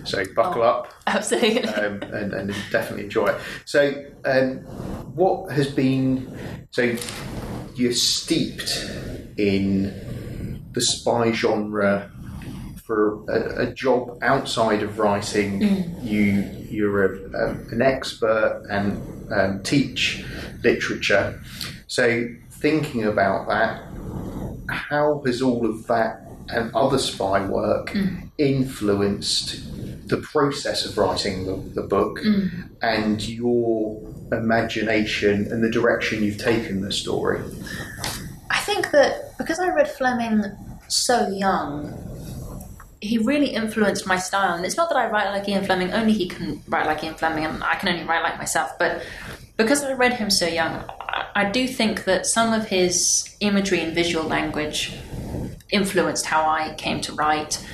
So 0.03 0.23
buckle 0.35 0.63
up. 0.63 0.93
Absolutely. 1.07 1.63
um, 1.69 2.01
and, 2.03 2.33
and 2.33 2.55
definitely 2.71 3.05
enjoy 3.05 3.27
it. 3.27 3.41
So, 3.65 4.05
um, 4.25 4.57
what 5.15 5.51
has 5.51 5.69
been 5.71 6.67
so 6.71 6.95
you're 7.75 7.93
steeped 7.93 8.89
in 9.37 10.63
the 10.73 10.81
spy 10.81 11.31
genre 11.31 12.11
for 12.83 13.23
a, 13.29 13.69
a 13.69 13.73
job 13.73 14.17
outside 14.21 14.83
of 14.83 14.99
writing. 14.99 15.61
You 16.01 16.49
you're 16.69 17.05
a, 17.05 17.49
um, 17.49 17.67
an 17.71 17.81
expert 17.81 18.65
and 18.69 19.31
um, 19.31 19.63
teach 19.63 20.25
literature. 20.63 21.41
So, 21.87 22.27
thinking 22.49 23.05
about 23.05 23.47
that, 23.47 23.83
how 24.69 25.21
has 25.25 25.41
all 25.41 25.65
of 25.69 25.87
that 25.87 26.27
and 26.49 26.73
other 26.75 26.97
spy 26.97 27.45
work 27.45 27.91
mm. 27.91 28.29
influenced 28.37 30.07
the 30.07 30.17
process 30.17 30.85
of 30.85 30.97
writing 30.97 31.45
the, 31.45 31.55
the 31.81 31.87
book 31.87 32.19
mm. 32.19 32.69
and 32.81 33.27
your 33.27 34.01
imagination 34.31 35.47
and 35.51 35.63
the 35.63 35.69
direction 35.69 36.23
you've 36.23 36.37
taken 36.37 36.81
the 36.81 36.91
story? 36.91 37.41
I 38.49 38.59
think 38.59 38.91
that 38.91 39.37
because 39.37 39.59
I 39.59 39.69
read 39.69 39.89
Fleming 39.89 40.43
so 40.87 41.29
young, 41.29 41.97
he 43.01 43.17
really 43.17 43.47
influenced 43.47 44.07
my 44.07 44.17
style. 44.17 44.55
And 44.55 44.65
it's 44.65 44.77
not 44.77 44.89
that 44.89 44.97
I 44.97 45.09
write 45.09 45.29
like 45.31 45.47
Ian 45.47 45.65
Fleming, 45.65 45.91
only 45.91 46.13
he 46.13 46.27
can 46.27 46.61
write 46.67 46.85
like 46.85 47.03
Ian 47.03 47.15
Fleming, 47.15 47.45
and 47.45 47.63
I 47.63 47.75
can 47.75 47.89
only 47.89 48.05
write 48.05 48.23
like 48.23 48.37
myself. 48.37 48.71
But 48.79 49.05
because 49.57 49.83
I 49.83 49.93
read 49.93 50.13
him 50.13 50.29
so 50.29 50.47
young, 50.47 50.83
I 51.35 51.49
do 51.49 51.67
think 51.67 52.05
that 52.05 52.25
some 52.25 52.53
of 52.53 52.67
his 52.67 53.35
imagery 53.39 53.81
and 53.81 53.93
visual 53.93 54.25
language 54.25 54.93
influenced 55.73 56.25
how 56.25 56.47
I 56.47 56.73
came 56.75 57.01
to 57.01 57.13
write. 57.13 57.65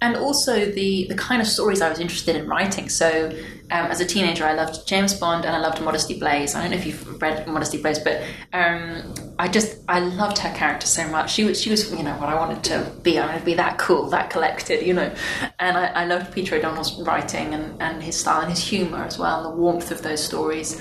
And 0.00 0.16
also 0.16 0.64
the, 0.66 1.06
the 1.08 1.16
kind 1.16 1.42
of 1.42 1.48
stories 1.48 1.80
I 1.80 1.88
was 1.88 1.98
interested 1.98 2.36
in 2.36 2.48
writing. 2.48 2.88
So, 2.88 3.30
um, 3.70 3.90
as 3.90 4.00
a 4.00 4.06
teenager, 4.06 4.46
I 4.46 4.54
loved 4.54 4.86
James 4.86 5.12
Bond 5.12 5.44
and 5.44 5.54
I 5.54 5.58
loved 5.58 5.82
Modesty 5.82 6.18
Blaise. 6.18 6.54
I 6.54 6.62
don't 6.62 6.70
know 6.70 6.76
if 6.76 6.86
you've 6.86 7.20
read 7.20 7.46
Modesty 7.46 7.82
Blaise, 7.82 7.98
but 7.98 8.22
um, 8.52 9.12
I 9.38 9.48
just 9.48 9.82
I 9.88 10.00
loved 10.00 10.38
her 10.38 10.54
character 10.54 10.86
so 10.86 11.06
much. 11.08 11.32
She 11.32 11.44
was 11.44 11.60
she 11.60 11.68
was 11.68 11.92
you 11.92 12.02
know 12.02 12.14
what 12.14 12.30
I 12.30 12.34
wanted 12.34 12.64
to 12.64 12.90
be. 13.02 13.18
I 13.18 13.26
wanted 13.26 13.40
to 13.40 13.44
be 13.44 13.54
that 13.54 13.76
cool, 13.76 14.08
that 14.08 14.30
collected, 14.30 14.86
you 14.86 14.94
know. 14.94 15.12
And 15.58 15.76
I, 15.76 15.86
I 15.88 16.04
loved 16.06 16.32
Peter 16.32 16.56
O'Donnell's 16.56 16.98
writing 17.02 17.52
and, 17.52 17.80
and 17.82 18.02
his 18.02 18.18
style 18.18 18.40
and 18.40 18.50
his 18.50 18.66
humour 18.66 19.04
as 19.04 19.18
well, 19.18 19.44
and 19.44 19.52
the 19.52 19.60
warmth 19.60 19.90
of 19.90 20.02
those 20.02 20.24
stories. 20.24 20.80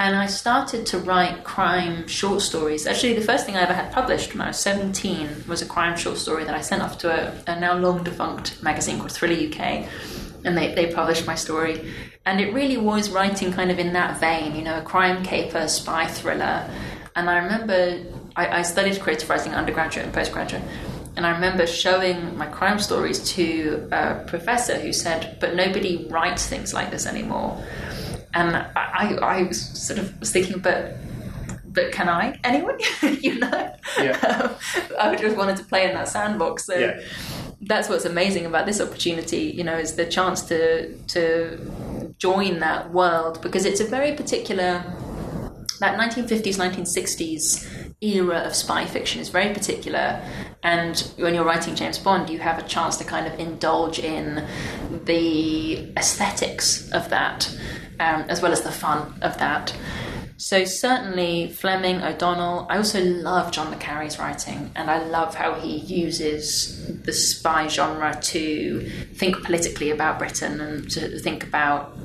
And 0.00 0.16
I 0.16 0.28
started 0.28 0.86
to 0.86 0.98
write 0.98 1.44
crime 1.44 2.08
short 2.08 2.40
stories. 2.40 2.86
Actually, 2.86 3.12
the 3.12 3.20
first 3.20 3.44
thing 3.44 3.54
I 3.54 3.60
ever 3.60 3.74
had 3.74 3.92
published 3.92 4.32
when 4.32 4.40
I 4.40 4.46
was 4.46 4.58
17 4.58 5.44
was 5.46 5.60
a 5.60 5.66
crime 5.66 5.94
short 5.94 6.16
story 6.16 6.42
that 6.44 6.54
I 6.54 6.62
sent 6.62 6.80
off 6.80 6.96
to 7.00 7.10
a, 7.10 7.52
a 7.52 7.60
now 7.60 7.76
long 7.76 8.02
defunct 8.02 8.62
magazine 8.62 8.98
called 8.98 9.12
Thriller 9.12 9.34
UK. 9.34 9.86
And 10.42 10.56
they, 10.56 10.74
they 10.74 10.90
published 10.90 11.26
my 11.26 11.34
story. 11.34 11.92
And 12.24 12.40
it 12.40 12.54
really 12.54 12.78
was 12.78 13.10
writing 13.10 13.52
kind 13.52 13.70
of 13.70 13.78
in 13.78 13.92
that 13.92 14.18
vein, 14.18 14.56
you 14.56 14.62
know, 14.62 14.78
a 14.78 14.82
crime 14.82 15.22
caper, 15.22 15.68
spy 15.68 16.06
thriller. 16.06 16.66
And 17.14 17.28
I 17.28 17.36
remember 17.36 18.02
I, 18.36 18.60
I 18.60 18.62
studied 18.62 18.98
creative 19.02 19.28
writing 19.28 19.52
undergraduate 19.52 20.06
and 20.06 20.14
postgraduate. 20.14 20.62
And 21.16 21.26
I 21.26 21.32
remember 21.32 21.66
showing 21.66 22.38
my 22.38 22.46
crime 22.46 22.78
stories 22.78 23.22
to 23.34 23.86
a 23.92 24.24
professor 24.26 24.78
who 24.78 24.94
said, 24.94 25.36
but 25.40 25.54
nobody 25.54 26.06
writes 26.08 26.46
things 26.46 26.72
like 26.72 26.90
this 26.90 27.04
anymore. 27.04 27.62
And 28.34 28.56
I, 28.56 29.16
I, 29.20 29.42
was 29.42 29.60
sort 29.60 29.98
of 29.98 30.18
was 30.20 30.30
thinking, 30.30 30.60
but 30.60 30.96
but 31.66 31.92
can 31.92 32.08
I 32.08 32.38
anyway? 32.44 32.76
you 33.20 33.38
know, 33.38 33.74
Yeah. 33.98 34.56
Um, 34.98 35.12
I 35.12 35.16
just 35.16 35.36
wanted 35.36 35.56
to 35.56 35.64
play 35.64 35.88
in 35.88 35.94
that 35.94 36.08
sandbox. 36.08 36.66
So 36.66 36.76
Yeah. 36.76 37.00
that's 37.62 37.88
what's 37.88 38.04
amazing 38.04 38.46
about 38.46 38.66
this 38.66 38.80
opportunity. 38.80 39.52
You 39.56 39.64
know, 39.64 39.76
is 39.76 39.96
the 39.96 40.06
chance 40.06 40.42
to 40.42 40.94
to 41.08 42.14
join 42.18 42.58
that 42.60 42.92
world 42.92 43.40
because 43.40 43.64
it's 43.64 43.80
a 43.80 43.84
very 43.84 44.12
particular 44.14 44.84
that 45.80 45.98
1950s 45.98 46.58
1960s 46.58 47.94
era 48.02 48.40
of 48.40 48.54
spy 48.54 48.84
fiction 48.84 49.20
is 49.20 49.30
very 49.30 49.52
particular 49.54 50.22
and 50.62 51.10
when 51.16 51.34
you're 51.34 51.44
writing 51.44 51.74
james 51.74 51.98
bond 51.98 52.28
you 52.28 52.38
have 52.38 52.58
a 52.58 52.68
chance 52.68 52.98
to 52.98 53.04
kind 53.04 53.26
of 53.26 53.38
indulge 53.40 53.98
in 53.98 54.46
the 55.04 55.90
aesthetics 55.96 56.90
of 56.90 57.08
that 57.08 57.50
um, 58.00 58.22
as 58.22 58.42
well 58.42 58.52
as 58.52 58.62
the 58.62 58.72
fun 58.72 59.14
of 59.22 59.38
that 59.38 59.74
so 60.36 60.64
certainly 60.64 61.48
fleming 61.52 62.02
o'donnell 62.02 62.66
i 62.70 62.76
also 62.76 63.04
love 63.04 63.52
john 63.52 63.70
le 63.70 63.76
carre's 63.76 64.18
writing 64.18 64.70
and 64.74 64.90
i 64.90 64.98
love 65.04 65.34
how 65.34 65.54
he 65.54 65.76
uses 65.76 67.02
the 67.04 67.12
spy 67.12 67.68
genre 67.68 68.18
to 68.22 68.88
think 69.14 69.42
politically 69.44 69.90
about 69.90 70.18
britain 70.18 70.60
and 70.60 70.90
to 70.90 71.18
think 71.20 71.44
about 71.44 71.96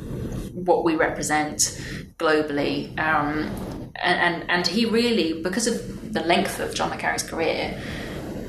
what 0.55 0.83
we 0.83 0.95
represent 0.95 1.79
globally. 2.17 2.97
Um, 2.99 3.49
and, 3.95 4.41
and, 4.41 4.49
and 4.49 4.67
he 4.67 4.85
really, 4.85 5.41
because 5.41 5.67
of 5.67 6.13
the 6.13 6.21
length 6.21 6.59
of 6.59 6.73
John 6.73 6.89
le 6.89 6.97
Carre's 6.97 7.23
career, 7.23 7.79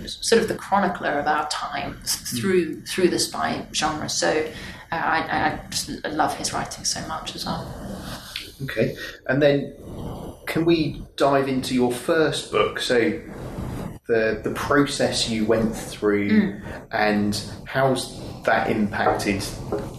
sort 0.07 0.41
of 0.41 0.49
the 0.49 0.55
chronicler 0.55 1.19
of 1.19 1.26
our 1.26 1.49
time 1.49 1.99
through 2.05 2.81
through 2.83 3.09
the 3.09 3.19
spy 3.19 3.67
genre. 3.73 4.09
So 4.09 4.49
I, 4.93 5.59
I 5.61 5.61
just 5.71 5.90
love 6.07 6.35
his 6.37 6.52
writing 6.52 6.85
so 6.85 7.07
much 7.09 7.35
as 7.35 7.45
well. 7.47 7.73
Okay. 8.64 8.97
And 9.26 9.43
then 9.43 9.75
can 10.47 10.64
we 10.64 11.02
dive 11.16 11.49
into 11.49 11.75
your 11.75 11.93
first 11.93 12.50
book? 12.50 12.81
So, 12.81 13.21
the 14.07 14.40
the 14.45 14.52
process 14.55 15.28
you 15.28 15.45
went 15.45 15.75
through 15.75 16.31
Mm. 16.31 16.61
and 16.93 17.43
how's 17.66 18.21
that 18.45 18.71
impacted 18.71 19.43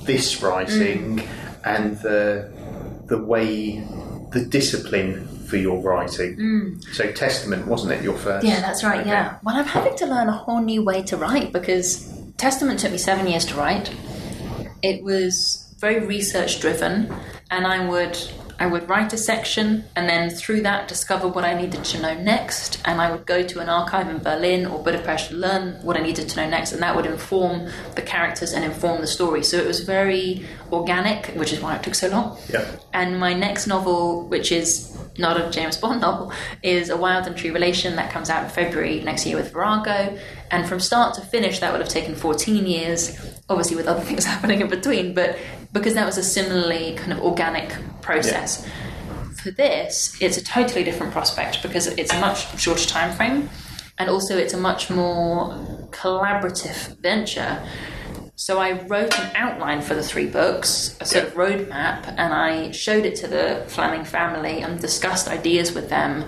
this 0.05 0.41
writing 0.41 1.17
Mm. 1.17 1.27
and 1.65 1.99
the 1.99 2.49
the 3.07 3.17
way 3.17 3.83
the 4.31 4.45
discipline 4.45 5.27
for 5.47 5.57
your 5.57 5.81
writing. 5.81 6.79
So 6.93 7.11
Testament 7.11 7.67
wasn't 7.67 7.93
it 7.93 8.03
your 8.03 8.17
first? 8.17 8.45
Mm. 8.45 8.49
Yeah, 8.49 8.59
that's 8.61 8.83
right. 8.83 9.01
Okay. 9.01 9.09
Yeah. 9.09 9.35
Well, 9.43 9.55
I'm 9.55 9.65
having 9.65 9.95
to 9.97 10.05
learn 10.05 10.27
a 10.29 10.33
whole 10.33 10.61
new 10.61 10.83
way 10.83 11.01
to 11.03 11.15
write 11.17 11.51
because 11.53 12.07
Testament 12.37 12.79
took 12.79 12.91
me 12.91 12.97
seven 12.97 13.27
years 13.27 13.45
to 13.45 13.55
write. 13.55 13.89
It 14.87 15.03
was 15.03 15.75
very 15.79 15.99
research 15.99 16.61
driven, 16.61 17.13
and 17.51 17.67
I 17.67 17.85
would 17.89 18.17
I 18.59 18.65
would 18.65 18.89
write 18.89 19.13
a 19.13 19.17
section, 19.17 19.85
and 19.95 20.09
then 20.09 20.29
through 20.29 20.61
that 20.61 20.87
discover 20.87 21.27
what 21.27 21.43
I 21.43 21.53
needed 21.53 21.83
to 21.85 22.01
know 22.01 22.15
next, 22.15 22.81
and 22.85 22.99
I 22.99 23.11
would 23.11 23.25
go 23.25 23.43
to 23.43 23.59
an 23.59 23.69
archive 23.69 24.09
in 24.09 24.17
Berlin 24.17 24.65
or 24.65 24.83
Budapest 24.83 25.29
to 25.29 25.35
learn 25.35 25.73
what 25.83 25.95
I 25.95 26.01
needed 26.01 26.27
to 26.29 26.37
know 26.37 26.49
next, 26.49 26.71
and 26.71 26.81
that 26.81 26.95
would 26.95 27.05
inform 27.05 27.69
the 27.95 28.01
characters 28.01 28.53
and 28.53 28.65
inform 28.65 29.01
the 29.01 29.07
story. 29.07 29.43
So 29.43 29.57
it 29.57 29.67
was 29.67 29.81
very 29.81 30.45
organic, 30.71 31.27
which 31.35 31.53
is 31.53 31.61
why 31.61 31.75
it 31.75 31.83
took 31.83 31.93
so 31.93 32.07
long. 32.09 32.37
Yeah. 32.51 32.65
And 32.93 33.19
my 33.19 33.33
next 33.33 33.67
novel, 33.67 34.27
which 34.27 34.51
is 34.51 34.97
not 35.19 35.39
a 35.39 35.49
James 35.51 35.77
Bond 35.77 36.01
novel, 36.07 36.31
is 36.63 36.89
A 36.89 36.97
Wild 36.97 37.27
and 37.27 37.37
True 37.37 37.53
Relation 37.53 37.95
that 37.97 38.11
comes 38.11 38.29
out 38.29 38.43
in 38.43 38.49
February 38.49 39.01
next 39.01 39.25
year 39.25 39.37
with 39.37 39.53
Virago. 39.53 40.17
And 40.49 40.67
from 40.67 40.79
start 40.79 41.13
to 41.15 41.21
finish, 41.21 41.59
that 41.59 41.71
would 41.71 41.81
have 41.81 41.89
taken 41.89 42.15
14 42.15 42.65
years, 42.65 43.39
obviously 43.49 43.75
with 43.75 43.87
other 43.87 44.01
things 44.09 44.25
happening 44.25 44.61
in 44.61 44.69
between, 44.69 45.13
but 45.13 45.37
because 45.77 45.93
that 45.93 46.05
was 46.05 46.17
a 46.17 46.23
similarly 46.23 46.95
kind 46.95 47.13
of 47.13 47.19
organic 47.19 47.75
process. 48.01 48.67
For 49.41 49.51
this, 49.51 50.19
it's 50.21 50.37
a 50.37 50.43
totally 50.43 50.83
different 50.83 51.13
prospect 51.13 51.61
because 51.61 51.87
it's 51.87 52.13
a 52.13 52.19
much 52.19 52.59
shorter 52.59 52.85
time 52.85 53.15
frame 53.15 53.49
and 53.97 54.09
also 54.09 54.37
it's 54.37 54.53
a 54.53 54.57
much 54.57 54.89
more 54.89 55.49
collaborative 55.91 56.97
venture. 56.99 57.63
So 58.35 58.59
I 58.59 58.83
wrote 58.83 59.17
an 59.17 59.35
outline 59.35 59.81
for 59.81 59.95
the 59.95 60.03
three 60.03 60.27
books, 60.27 60.95
a 61.01 61.05
sort 61.05 61.25
of 61.25 61.33
roadmap, 61.33 62.07
and 62.17 62.33
I 62.33 62.71
showed 62.71 63.05
it 63.05 63.15
to 63.17 63.27
the 63.27 63.63
Fleming 63.67 64.05
family 64.05 64.61
and 64.61 64.79
discussed 64.79 65.27
ideas 65.27 65.73
with 65.73 65.89
them. 65.89 66.25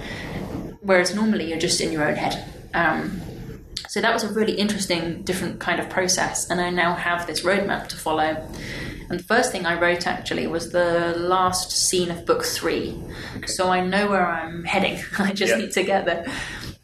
Whereas 0.81 1.13
normally 1.13 1.49
you're 1.49 1.59
just 1.59 1.81
in 1.81 1.91
your 1.91 2.07
own 2.07 2.15
head. 2.15 2.43
Um, 2.73 3.21
so 3.87 4.01
that 4.01 4.13
was 4.13 4.23
a 4.23 4.33
really 4.33 4.53
interesting, 4.53 5.21
different 5.23 5.59
kind 5.59 5.79
of 5.79 5.89
process, 5.89 6.49
and 6.49 6.59
I 6.59 6.71
now 6.71 6.95
have 6.95 7.27
this 7.27 7.41
roadmap 7.41 7.87
to 7.89 7.95
follow. 7.95 8.47
And 9.09 9.19
the 9.19 9.23
first 9.23 9.51
thing 9.51 9.65
I 9.65 9.79
wrote 9.79 10.05
actually 10.05 10.45
was 10.47 10.71
the 10.71 11.15
last 11.17 11.71
scene 11.71 12.11
of 12.11 12.25
book 12.25 12.43
three. 12.43 12.95
So 13.47 13.69
I 13.69 13.79
know 13.81 14.07
where 14.09 14.25
I'm 14.25 14.63
heading. 14.65 15.03
I 15.19 15.33
just 15.33 15.51
Yeah. 15.53 15.57
need 15.57 15.71
to 15.71 15.83
get 15.83 16.05
there. 16.05 16.25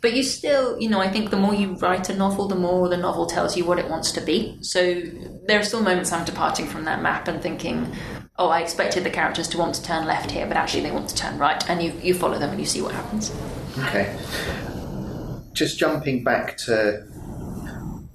But 0.02 0.14
you 0.14 0.24
still, 0.24 0.80
you 0.80 0.90
know, 0.90 1.00
I 1.00 1.08
think 1.10 1.30
the 1.30 1.38
more 1.38 1.54
you 1.54 1.74
write 1.76 2.10
a 2.10 2.16
novel, 2.16 2.48
the 2.48 2.56
more 2.56 2.90
the 2.90 2.98
novel 2.98 3.26
tells 3.28 3.56
you 3.56 3.64
what 3.66 3.80
it 3.80 3.90
wants 3.90 4.12
to 4.14 4.22
be. 4.22 4.58
So 4.62 5.02
there 5.48 5.60
are 5.60 5.64
still 5.64 5.82
moments 5.82 6.12
I'm 6.12 6.26
departing 6.26 6.66
from 6.68 6.86
that 6.86 7.02
map 7.02 7.28
and 7.28 7.42
thinking, 7.42 7.96
oh, 8.38 8.50
I 8.50 8.62
expected 8.62 9.04
the 9.04 9.10
characters 9.10 9.48
to 9.50 9.58
want 9.58 9.76
to 9.76 9.84
turn 9.84 10.06
left 10.06 10.32
here, 10.32 10.46
but 10.48 10.58
actually 10.58 10.82
they 10.84 10.92
want 10.92 11.10
to 11.10 11.16
turn 11.16 11.38
right. 11.38 11.64
And 11.70 11.82
you, 11.82 11.92
you 12.04 12.14
follow 12.14 12.38
them 12.40 12.50
and 12.52 12.60
you 12.60 12.66
see 12.66 12.82
what 12.82 12.94
happens. 12.94 13.32
Okay. 13.80 14.16
Just 15.54 15.80
jumping 15.80 16.24
back 16.24 16.58
to 16.58 17.04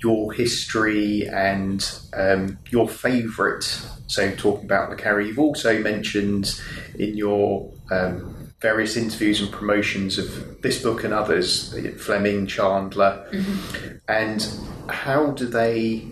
your 0.02 0.32
history 0.32 1.28
and 1.28 1.90
um, 2.14 2.58
your 2.70 2.88
favourite. 2.88 3.80
So, 4.10 4.34
talking 4.34 4.64
about 4.64 4.90
Le 4.90 4.96
Carre, 4.96 5.20
you've 5.20 5.38
also 5.38 5.80
mentioned 5.80 6.60
in 6.98 7.16
your 7.16 7.72
um, 7.92 8.52
various 8.60 8.96
interviews 8.96 9.40
and 9.40 9.52
promotions 9.52 10.18
of 10.18 10.60
this 10.62 10.82
book 10.82 11.04
and 11.04 11.14
others, 11.14 11.72
Fleming, 11.96 12.48
Chandler, 12.48 13.24
and 14.08 14.48
how 14.88 15.30
do 15.30 15.46
they 15.46 16.08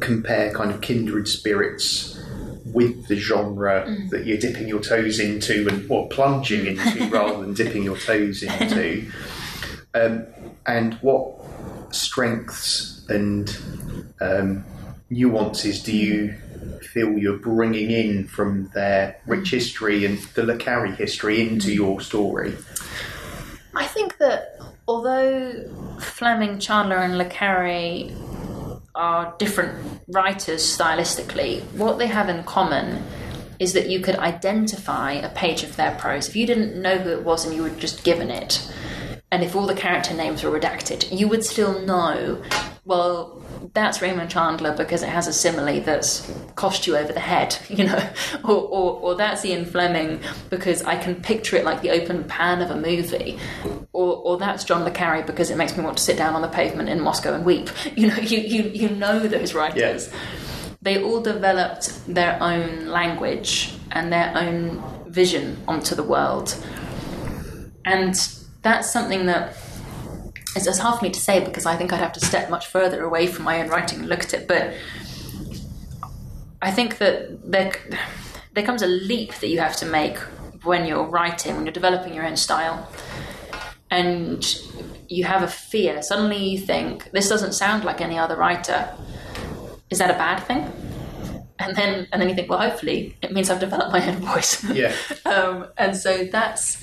compare 0.00 0.52
kind 0.52 0.70
of 0.70 0.80
kindred 0.80 1.26
spirits 1.26 2.16
with 2.66 3.08
the 3.08 3.16
genre 3.16 3.84
that 4.10 4.26
you're 4.26 4.38
dipping 4.38 4.68
your 4.68 4.80
toes 4.80 5.18
into 5.18 5.66
and 5.68 5.90
or 5.90 6.08
plunging 6.10 6.66
into 6.66 7.08
rather 7.10 7.40
than 7.40 7.52
dipping 7.52 7.82
your 7.82 7.96
toes 7.96 8.44
into? 8.44 9.10
Um, 9.92 10.24
and 10.66 10.94
what 11.02 11.34
strengths 11.90 13.04
and 13.08 13.56
um, 14.20 14.64
nuances 15.10 15.82
do 15.82 15.94
you 15.96 16.36
feel 16.82 17.18
you're 17.18 17.38
bringing 17.38 17.90
in 17.90 18.26
from 18.26 18.70
their 18.74 19.16
rich 19.26 19.50
history 19.50 20.04
and 20.04 20.18
the 20.34 20.42
Le 20.42 20.56
Carre 20.56 20.86
history 20.86 21.40
into 21.40 21.72
your 21.72 22.00
story 22.00 22.54
I 23.76 23.86
think 23.86 24.18
that 24.18 24.60
although 24.86 25.98
Fleming, 25.98 26.58
Chandler, 26.58 26.98
and 26.98 27.18
Le 27.18 27.24
Carre 27.24 28.10
are 28.94 29.34
different 29.38 30.02
writers 30.08 30.62
stylistically, 30.62 31.62
what 31.72 31.98
they 31.98 32.06
have 32.06 32.28
in 32.28 32.44
common 32.44 33.02
is 33.58 33.72
that 33.72 33.88
you 33.88 34.00
could 34.00 34.16
identify 34.16 35.12
a 35.12 35.28
page 35.30 35.62
of 35.62 35.76
their 35.76 35.96
prose. 35.96 36.28
If 36.28 36.36
you 36.36 36.46
didn't 36.46 36.80
know 36.80 36.98
who 36.98 37.10
it 37.10 37.24
was 37.24 37.44
and 37.44 37.54
you 37.54 37.62
were 37.62 37.70
just 37.70 38.04
given 38.04 38.30
it, 38.30 38.72
and 39.30 39.42
if 39.42 39.56
all 39.56 39.66
the 39.66 39.74
character 39.74 40.14
names 40.14 40.44
were 40.44 40.58
redacted, 40.58 41.16
you 41.16 41.26
would 41.28 41.44
still 41.44 41.80
know, 41.80 42.42
well, 42.86 43.42
that's 43.72 44.02
Raymond 44.02 44.30
Chandler 44.30 44.76
because 44.76 45.02
it 45.02 45.08
has 45.08 45.26
a 45.26 45.32
simile 45.32 45.80
that's 45.80 46.30
cost 46.54 46.86
you 46.86 46.96
over 46.96 47.12
the 47.12 47.20
head, 47.20 47.56
you 47.68 47.84
know, 47.84 48.10
or, 48.44 48.56
or, 48.56 49.00
or 49.00 49.14
that's 49.14 49.44
Ian 49.44 49.64
Fleming 49.64 50.20
because 50.50 50.82
I 50.82 50.96
can 50.96 51.16
picture 51.22 51.56
it 51.56 51.64
like 51.64 51.80
the 51.80 51.90
open 51.90 52.24
pan 52.24 52.60
of 52.60 52.70
a 52.70 52.76
movie, 52.76 53.38
or, 53.92 54.16
or 54.16 54.36
that's 54.36 54.64
John 54.64 54.84
Le 54.84 54.90
Carre 54.90 55.22
because 55.22 55.50
it 55.50 55.56
makes 55.56 55.76
me 55.76 55.84
want 55.84 55.96
to 55.96 56.02
sit 56.02 56.18
down 56.18 56.34
on 56.34 56.42
the 56.42 56.48
pavement 56.48 56.88
in 56.88 57.00
Moscow 57.00 57.34
and 57.34 57.44
weep. 57.44 57.70
You 57.94 58.08
know, 58.08 58.16
you, 58.16 58.38
you, 58.38 58.62
you 58.70 58.88
know 58.88 59.20
those 59.20 59.54
writers. 59.54 60.10
They 60.82 61.00
all 61.02 61.20
developed 61.20 62.04
their 62.12 62.42
own 62.42 62.86
language 62.86 63.72
and 63.92 64.12
their 64.12 64.36
own 64.36 64.82
vision 65.06 65.56
onto 65.68 65.94
the 65.94 66.02
world. 66.02 66.56
And 67.84 68.14
that's 68.62 68.92
something 68.92 69.26
that 69.26 69.54
it's, 70.56 70.66
it's 70.66 70.78
hard 70.78 70.98
for 70.98 71.04
me 71.04 71.10
to 71.10 71.20
say 71.20 71.44
because 71.44 71.66
I 71.66 71.76
think 71.76 71.92
I'd 71.92 72.00
have 72.00 72.12
to 72.14 72.20
step 72.20 72.50
much 72.50 72.66
further 72.66 73.04
away 73.04 73.26
from 73.26 73.44
my 73.44 73.60
own 73.60 73.68
writing 73.68 74.00
and 74.00 74.08
look 74.08 74.20
at 74.20 74.34
it. 74.34 74.48
But 74.48 74.74
I 76.62 76.70
think 76.70 76.98
that 76.98 77.50
there, 77.50 77.72
there 78.52 78.64
comes 78.64 78.82
a 78.82 78.86
leap 78.86 79.34
that 79.36 79.48
you 79.48 79.58
have 79.58 79.76
to 79.76 79.86
make 79.86 80.18
when 80.62 80.86
you're 80.86 81.04
writing, 81.04 81.56
when 81.56 81.66
you're 81.66 81.72
developing 81.72 82.14
your 82.14 82.26
own 82.26 82.36
style. 82.36 82.88
And 83.90 84.44
you 85.08 85.24
have 85.24 85.42
a 85.42 85.48
fear. 85.48 86.02
Suddenly 86.02 86.36
you 86.36 86.58
think, 86.58 87.10
this 87.12 87.28
doesn't 87.28 87.52
sound 87.52 87.84
like 87.84 88.00
any 88.00 88.18
other 88.18 88.36
writer. 88.36 88.92
Is 89.90 89.98
that 89.98 90.10
a 90.10 90.14
bad 90.14 90.40
thing? 90.40 90.72
And 91.58 91.76
then, 91.76 92.08
and 92.10 92.20
then 92.20 92.28
you 92.28 92.34
think, 92.34 92.50
well, 92.50 92.58
hopefully 92.58 93.16
it 93.22 93.32
means 93.32 93.50
I've 93.50 93.60
developed 93.60 93.92
my 93.92 94.04
own 94.08 94.16
voice. 94.16 94.64
Yeah. 94.64 94.92
um, 95.24 95.68
and 95.76 95.96
so 95.96 96.24
that's 96.24 96.82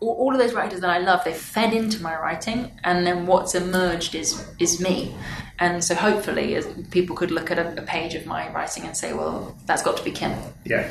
all, 0.00 0.32
of 0.32 0.38
those 0.38 0.52
writers 0.52 0.80
that 0.80 0.90
I 0.90 0.98
love. 0.98 1.24
They 1.24 1.32
fed 1.32 1.72
into 1.72 2.02
my 2.02 2.16
writing, 2.18 2.72
and 2.84 3.06
then 3.06 3.26
what's 3.26 3.54
emerged 3.54 4.14
is 4.14 4.46
is 4.58 4.80
me. 4.80 5.14
And 5.58 5.82
so 5.82 5.94
hopefully, 5.94 6.60
people 6.90 7.16
could 7.16 7.30
look 7.30 7.50
at 7.50 7.58
a, 7.58 7.82
a 7.82 7.84
page 7.84 8.14
of 8.14 8.26
my 8.26 8.52
writing 8.52 8.84
and 8.84 8.96
say, 8.96 9.12
well, 9.12 9.56
that's 9.66 9.82
got 9.82 9.96
to 9.96 10.04
be 10.04 10.10
Kim. 10.10 10.36
Yeah. 10.64 10.90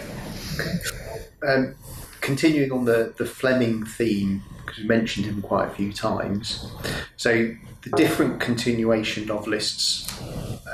Um, 1.47 1.75
continuing 2.21 2.71
on 2.71 2.85
the, 2.85 3.13
the 3.17 3.25
Fleming 3.25 3.85
theme, 3.85 4.41
because 4.65 4.79
we 4.79 4.85
mentioned 4.85 5.27
him 5.27 5.41
quite 5.41 5.67
a 5.67 5.71
few 5.71 5.93
times. 5.93 6.71
So 7.17 7.53
the 7.83 7.91
different 7.91 8.39
continuation 8.39 9.27
novelists 9.27 10.12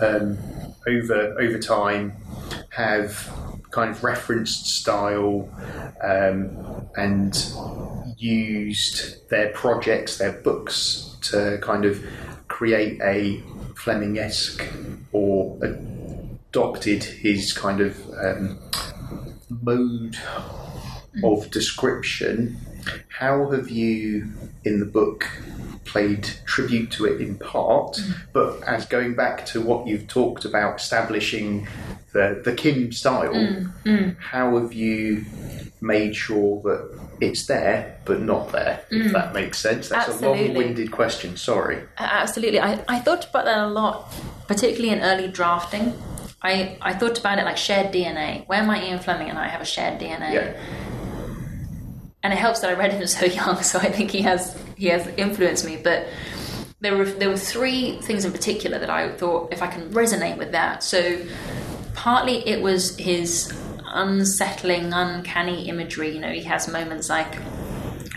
um, 0.02 0.38
over 0.88 1.36
over 1.40 1.60
time 1.60 2.14
have 2.70 3.30
kind 3.72 3.90
of 3.90 4.04
referenced 4.04 4.68
style 4.68 5.50
um, 6.04 6.88
and 6.96 7.54
used 8.18 9.28
their 9.30 9.52
projects, 9.54 10.18
their 10.18 10.34
books, 10.34 11.16
to 11.22 11.58
kind 11.62 11.86
of 11.86 12.04
create 12.48 13.02
a 13.02 13.42
Fleming-esque 13.76 14.64
or 15.12 15.58
adopted 15.64 17.04
his 17.04 17.54
kind 17.54 17.82
of 17.82 17.98
um, 18.24 18.60
mode 19.50 20.18
of 21.24 21.50
description. 21.50 22.58
How 23.08 23.52
have 23.52 23.70
you, 23.70 24.32
in 24.64 24.80
the 24.80 24.86
book, 24.86 25.30
played 25.86 26.24
tribute 26.46 26.92
to 26.92 27.06
it 27.06 27.22
in 27.22 27.38
part? 27.38 27.94
Mm-hmm. 27.94 28.12
But 28.34 28.64
as 28.64 28.86
going 28.86 29.16
back 29.16 29.46
to 29.48 29.62
what 29.62 29.88
you've 29.88 30.08
talked 30.08 30.46
about, 30.46 30.80
establishing 30.80 31.68
the, 32.14 32.42
the 32.44 32.54
Kim 32.54 32.92
style, 32.92 33.34
mm-hmm. 33.34 34.12
how 34.20 34.58
have 34.58 34.74
you 34.74 35.26
made 35.82 36.16
sure 36.16 36.62
that 36.62 37.00
it's 37.20 37.46
there 37.48 38.00
but 38.06 38.22
not 38.22 38.52
there? 38.52 38.86
If 38.90 39.08
mm. 39.08 39.12
that 39.14 39.34
makes 39.34 39.58
sense. 39.58 39.90
That's 39.90 40.22
a 40.22 40.26
long-winded 40.26 40.92
question. 40.92 41.38
Sorry. 41.38 41.84
Absolutely. 41.98 42.60
I, 42.60 42.84
I 42.88 43.00
thought 43.00 43.30
about 43.30 43.46
that 43.46 43.58
a 43.58 43.68
lot, 43.68 44.14
particularly 44.48 44.90
in 44.90 45.02
early 45.02 45.28
drafting. 45.28 46.00
I, 46.44 46.78
I 46.82 46.94
thought 46.94 47.20
about 47.20 47.40
it 47.40 47.46
like 47.46 47.58
shared 47.58 47.94
DNA. 47.94 48.48
Where 48.48 48.64
my 48.64 48.84
Ian 48.84 49.00
Fleming 49.00 49.30
and 49.30 49.38
I 49.38 49.48
have 49.48 49.62
a 49.62 49.66
shared 49.66 50.00
DNA. 50.00 50.34
Yeah. 50.34 50.62
And 52.24 52.34
it 52.34 52.38
helps 52.38 52.60
that 52.60 52.70
I 52.70 52.74
read 52.74 52.94
him 52.94 53.06
so 53.08 53.26
young, 53.26 53.62
so 53.62 53.80
I 53.80 53.92
think 53.92 54.12
he 54.12 54.22
has 54.22 54.58
he 54.78 54.88
has 54.88 55.08
influenced 55.18 55.66
me. 55.66 55.78
But 55.78 56.08
there 56.80 56.98
were 56.98 57.06
there 57.06 57.30
were 57.30 57.38
three 57.38 58.00
things 58.02 58.26
in 58.26 58.32
particular 58.32 58.80
that 58.80 58.90
I 58.90 59.12
thought 59.16 59.54
if 59.54 59.62
I 59.62 59.68
can 59.68 59.92
resonate 59.92 60.38
with 60.38 60.52
that. 60.52 60.84
So 60.84 61.22
partly 61.94 62.48
it 62.48 62.62
was 62.62 62.98
his 62.98 63.54
unsettling, 63.86 64.94
uncanny 64.94 65.70
imagery. 65.70 66.14
You 66.14 66.20
know, 66.20 66.32
he 66.32 66.44
has 66.44 66.68
moments 66.68 67.10
like 67.10 67.38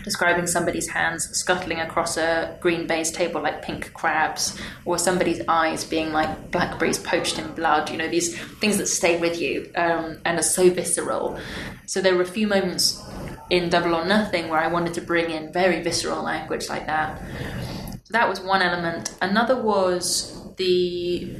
describing 0.03 0.45
somebody's 0.45 0.87
hands 0.87 1.27
scuttling 1.35 1.79
across 1.79 2.15
a 2.15 2.55
green 2.61 2.85
baize 2.85 3.11
table 3.11 3.41
like 3.41 3.63
pink 3.63 3.91
crabs, 3.93 4.57
or 4.85 4.97
somebody's 4.97 5.41
eyes 5.47 5.83
being 5.83 6.13
like 6.13 6.51
blackberries 6.51 6.99
poached 6.99 7.39
in 7.39 7.51
blood. 7.53 7.89
You 7.89 7.97
know, 7.97 8.07
these 8.07 8.37
things 8.59 8.77
that 8.77 8.87
stay 8.87 9.19
with 9.19 9.41
you 9.41 9.71
um, 9.75 10.19
and 10.23 10.39
are 10.39 10.43
so 10.43 10.69
visceral. 10.69 11.39
So 11.87 12.01
there 12.01 12.15
were 12.15 12.21
a 12.21 12.27
few 12.27 12.47
moments 12.47 13.03
in 13.49 13.69
Double 13.69 13.95
or 13.95 14.05
Nothing 14.05 14.49
where 14.49 14.59
I 14.59 14.67
wanted 14.67 14.93
to 14.95 15.01
bring 15.01 15.29
in 15.31 15.51
very 15.53 15.81
visceral 15.81 16.23
language 16.23 16.69
like 16.69 16.87
that. 16.87 17.21
So 18.03 18.11
that 18.11 18.29
was 18.29 18.39
one 18.39 18.61
element. 18.61 19.15
Another 19.21 19.61
was 19.61 20.55
the 20.55 21.31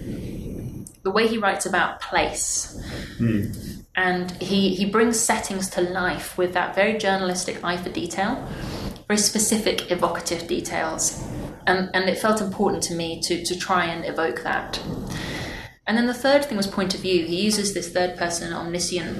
the 1.05 1.11
way 1.11 1.27
he 1.27 1.37
writes 1.37 1.65
about 1.67 2.01
place. 2.01 2.81
Hmm. 3.17 3.51
And 3.95 4.31
he, 4.41 4.75
he 4.75 4.85
brings 4.85 5.19
settings 5.19 5.69
to 5.69 5.81
life 5.81 6.37
with 6.37 6.53
that 6.53 6.75
very 6.75 6.97
journalistic 6.97 7.63
eye 7.63 7.77
for 7.77 7.89
detail, 7.89 8.45
very 9.07 9.19
specific, 9.19 9.91
evocative 9.91 10.47
details. 10.47 11.23
And, 11.67 11.91
and 11.93 12.09
it 12.09 12.17
felt 12.17 12.41
important 12.41 12.83
to 12.83 12.95
me 12.95 13.21
to, 13.21 13.45
to 13.45 13.57
try 13.57 13.85
and 13.85 14.03
evoke 14.03 14.41
that. 14.43 14.81
And 15.87 15.95
then 15.95 16.07
the 16.07 16.13
third 16.13 16.43
thing 16.43 16.57
was 16.57 16.67
point 16.67 16.95
of 16.95 17.01
view. 17.01 17.23
He 17.25 17.43
uses 17.43 17.73
this 17.73 17.89
third 17.89 18.17
person 18.17 18.51
omniscient 18.51 19.17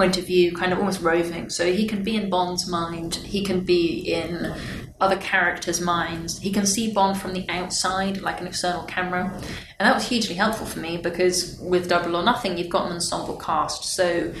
point 0.00 0.16
of 0.16 0.24
view, 0.24 0.50
kind 0.52 0.72
of 0.72 0.78
almost 0.78 1.02
roving. 1.02 1.50
So 1.50 1.70
he 1.70 1.86
can 1.86 2.02
be 2.02 2.16
in 2.16 2.30
Bond's 2.30 2.66
mind, 2.66 3.16
he 3.16 3.44
can 3.44 3.60
be 3.64 3.98
in 4.10 4.54
other 4.98 5.18
characters' 5.18 5.78
minds. 5.78 6.38
He 6.38 6.50
can 6.50 6.64
see 6.64 6.90
Bond 6.90 7.18
from 7.18 7.34
the 7.34 7.44
outside, 7.50 8.22
like 8.22 8.40
an 8.40 8.46
external 8.46 8.84
camera. 8.84 9.30
And 9.78 9.86
that 9.86 9.94
was 9.94 10.08
hugely 10.08 10.36
helpful 10.36 10.64
for 10.64 10.78
me 10.78 10.96
because 10.96 11.58
with 11.60 11.90
Double 11.90 12.16
or 12.16 12.22
Nothing, 12.22 12.56
you've 12.56 12.70
got 12.70 12.86
an 12.86 12.92
ensemble 12.92 13.36
cast. 13.36 13.84
So 13.84 14.32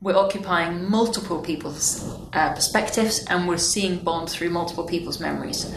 we're 0.00 0.16
occupying 0.16 0.88
multiple 0.88 1.40
people's 1.40 2.08
uh, 2.32 2.54
perspectives 2.54 3.24
and 3.28 3.48
we're 3.48 3.58
seeing 3.58 3.98
Bond 3.98 4.28
through 4.30 4.50
multiple 4.50 4.86
people's 4.86 5.18
memories. 5.18 5.74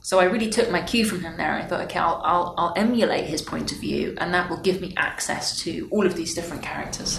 So 0.00 0.20
I 0.20 0.24
really 0.24 0.50
took 0.50 0.70
my 0.70 0.82
cue 0.82 1.04
from 1.04 1.22
him 1.22 1.36
there. 1.38 1.54
I 1.54 1.62
thought, 1.62 1.80
okay, 1.86 1.98
I'll, 1.98 2.20
I'll, 2.24 2.54
I'll 2.58 2.74
emulate 2.76 3.24
his 3.24 3.40
point 3.40 3.72
of 3.72 3.78
view, 3.78 4.14
and 4.18 4.34
that 4.34 4.50
will 4.50 4.60
give 4.60 4.82
me 4.82 4.92
access 4.98 5.58
to 5.62 5.88
all 5.90 6.04
of 6.04 6.14
these 6.14 6.34
different 6.34 6.62
characters. 6.62 7.18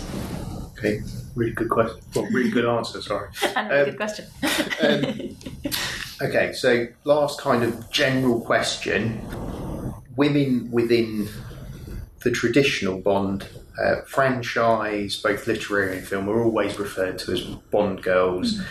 Okay, 0.86 1.02
really 1.36 1.52
good 1.54 1.70
question. 1.70 2.00
Well, 2.16 2.26
really 2.32 2.52
good 2.52 2.66
answer. 2.66 3.02
Sorry. 3.02 3.30
And 3.56 3.72
Um, 3.72 3.86
good 3.86 3.98
question. 3.98 4.26
Um, 4.82 5.38
okay, 6.22 6.54
so 6.54 6.88
last 7.04 7.40
kind 7.42 7.64
of 7.64 7.90
general 7.92 8.42
question: 8.42 9.22
Women 10.16 10.70
within 10.72 11.28
the 12.24 12.32
traditional 12.32 13.00
Bond 13.00 13.48
uh, 13.84 14.02
franchise, 14.08 15.16
both 15.18 15.48
literary 15.48 15.98
and 15.98 16.08
film, 16.08 16.30
are 16.30 16.42
always 16.42 16.78
referred 16.80 17.20
to 17.20 17.34
as 17.34 17.42
Bond 17.72 18.02
girls, 18.04 18.62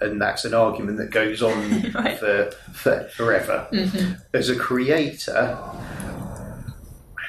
and 0.00 0.20
that's 0.20 0.44
an 0.44 0.54
argument 0.54 0.98
that 0.98 1.10
goes 1.10 1.42
on 1.42 1.82
Right. 1.94 2.18
for, 2.18 2.50
for 2.72 3.08
forever. 3.14 3.68
As 4.32 4.48
a 4.48 4.56
creator, 4.56 5.58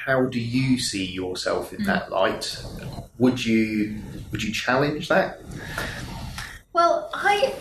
how 0.04 0.24
do 0.26 0.40
you 0.40 0.78
see 0.78 1.04
yourself 1.04 1.72
in 1.72 1.84
that 1.84 2.10
light? 2.10 2.62
Would 3.18 3.44
you 3.44 3.98
would 4.30 4.42
you 4.42 4.52
challenge 4.52 5.08
that? 5.08 5.40
Well, 6.72 7.10
I 7.12 7.54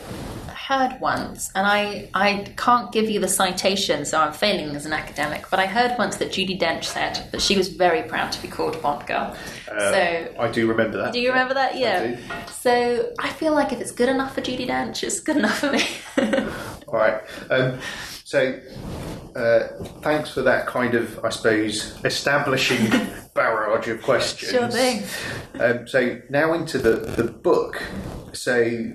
heard 0.72 1.02
once, 1.02 1.52
and 1.54 1.68
I, 1.68 2.10
I 2.14 2.54
can't 2.56 2.94
give 2.94 3.10
you 3.10 3.20
the 3.20 3.28
citation, 3.28 4.06
so 4.06 4.20
I'm 4.22 4.32
failing 4.32 4.74
as 4.74 4.86
an 4.86 4.94
academic, 4.94 5.50
but 5.52 5.60
I 5.60 5.66
heard 5.66 5.98
once 5.98 6.16
that 6.18 6.30
Judi 6.30 6.58
Dench 6.58 6.86
said 6.86 7.28
that 7.32 7.42
she 7.42 7.58
was 7.58 7.68
very 7.68 8.04
proud 8.04 8.32
to 8.32 8.42
be 8.42 8.48
called 8.48 8.76
a 8.76 8.78
Bond 8.78 9.06
Girl. 9.06 9.36
so, 9.68 10.34
I 10.40 10.50
do 10.50 10.68
remember 10.68 10.98
that. 11.00 11.12
do 11.12 11.20
you 11.20 11.28
remember 11.30 11.56
that? 11.56 11.78
Yeah. 11.78 12.16
do. 12.16 12.18
So, 12.54 13.12
I 13.20 13.30
feel 13.30 13.54
like 13.54 13.74
if 13.74 13.82
it's 13.82 13.92
good 13.92 14.08
enough 14.08 14.34
for 14.34 14.42
Judi 14.42 14.66
Dench, 14.66 15.04
it's 15.04 15.20
good 15.20 15.36
enough 15.36 15.60
for 15.60 15.72
me. 15.74 15.84
All 16.88 16.94
right. 16.94 17.22
Um, 17.50 17.80
so, 18.24 18.58
uh, 19.36 19.68
thanks 20.02 20.32
for 20.32 20.42
that 20.44 20.68
kind 20.68 20.94
of, 20.96 21.24
I 21.24 21.30
suppose, 21.30 21.96
establishing 22.04 22.90
barrage 23.34 23.88
of 23.88 24.02
questions. 24.02 24.52
Sure 24.52 24.68
thing. 24.70 25.04
Um, 25.60 25.88
so 25.88 26.22
now 26.30 26.54
into 26.54 26.78
the, 26.78 26.92
the 26.96 27.24
book. 27.24 27.82
So, 28.34 28.94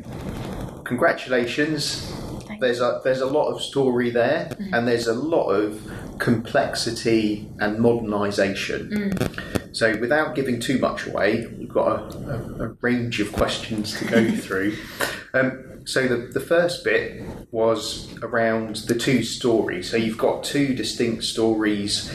congratulations. 0.85 2.12
Thank 2.46 2.61
There's 2.61 2.81
a 2.81 3.01
there's 3.05 3.20
a 3.20 3.27
lot 3.27 3.49
of 3.53 3.61
story 3.61 4.11
there, 4.11 4.49
Mm. 4.59 4.72
and 4.72 4.88
there's 4.88 5.07
a 5.09 5.14
lot 5.14 5.49
of 5.51 5.83
complexity 6.18 7.49
and 7.59 7.79
modernisation. 7.79 8.88
Mm. 8.90 9.77
So, 9.77 9.96
without 9.99 10.35
giving 10.35 10.59
too 10.61 10.79
much 10.79 11.07
away, 11.07 11.46
we've 11.59 11.68
got 11.68 12.14
a, 12.14 12.18
a, 12.31 12.64
a 12.64 12.68
range 12.81 13.20
of 13.20 13.33
questions 13.33 13.99
to 13.99 14.05
go 14.07 14.31
through. 14.44 14.77
Um, 15.35 15.65
so, 15.87 16.07
the, 16.07 16.16
the 16.16 16.40
first 16.40 16.85
bit 16.85 17.22
was 17.51 18.12
around 18.22 18.77
the 18.77 18.94
two 18.94 19.22
stories. 19.22 19.90
So, 19.90 19.96
you've 19.96 20.18
got 20.18 20.44
two 20.44 20.75
distinct 20.75 21.25
stories 21.25 22.12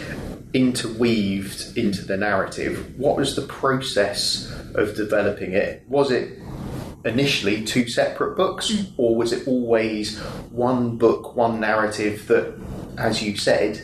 interweaved 0.54 1.78
into 1.78 2.06
the 2.06 2.18
narrative. 2.18 2.98
What 3.00 3.18
was 3.18 3.36
the 3.36 3.44
process 3.44 4.52
of 4.76 4.96
developing 4.96 5.54
it? 5.54 5.84
Was 5.88 6.12
it 6.12 6.38
initially 7.06 7.64
two 7.64 7.88
separate 7.88 8.36
books, 8.36 8.70
hmm. 8.70 8.94
or 8.98 9.16
was 9.16 9.34
it 9.34 9.48
always 9.48 10.20
one 10.50 10.98
book, 10.98 11.36
one 11.36 11.60
narrative 11.60 12.28
that, 12.28 12.54
as 12.98 13.22
you 13.24 13.38
said, 13.38 13.82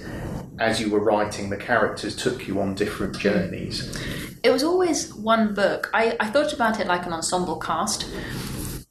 as 0.59 0.81
you 0.81 0.89
were 0.89 0.99
writing, 0.99 1.49
the 1.49 1.57
characters 1.57 2.15
took 2.15 2.47
you 2.47 2.59
on 2.61 2.75
different 2.75 3.15
hmm. 3.15 3.21
journeys? 3.21 3.97
It 4.43 4.51
was 4.51 4.63
always 4.63 5.13
one 5.13 5.53
book. 5.53 5.89
I, 5.93 6.15
I 6.19 6.29
thought 6.29 6.53
about 6.53 6.79
it 6.79 6.87
like 6.87 7.05
an 7.05 7.13
ensemble 7.13 7.57
cast. 7.57 8.05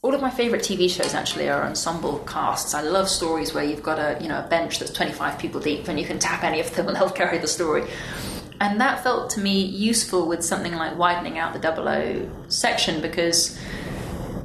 All 0.06 0.14
of 0.14 0.20
my 0.20 0.30
favourite 0.30 0.62
TV 0.62 0.88
shows 0.88 1.14
actually 1.14 1.48
are 1.48 1.64
ensemble 1.64 2.20
casts. 2.20 2.74
I 2.74 2.80
love 2.82 3.08
stories 3.08 3.52
where 3.52 3.64
you've 3.64 3.82
got 3.82 3.98
a 3.98 4.16
you 4.22 4.28
know 4.28 4.38
a 4.38 4.46
bench 4.46 4.78
that's 4.78 4.92
25 4.92 5.36
people 5.36 5.60
deep 5.60 5.88
and 5.88 5.98
you 5.98 6.06
can 6.06 6.20
tap 6.20 6.44
any 6.44 6.60
of 6.60 6.72
them 6.76 6.86
and 6.86 6.96
they'll 6.96 7.10
carry 7.10 7.38
the 7.38 7.48
story. 7.48 7.88
And 8.60 8.80
that 8.80 9.02
felt 9.02 9.30
to 9.30 9.40
me 9.40 9.64
useful 9.64 10.28
with 10.28 10.44
something 10.44 10.72
like 10.76 10.96
widening 10.96 11.38
out 11.38 11.54
the 11.54 11.58
double 11.58 11.88
O 11.88 12.30
section 12.46 13.02
because 13.02 13.58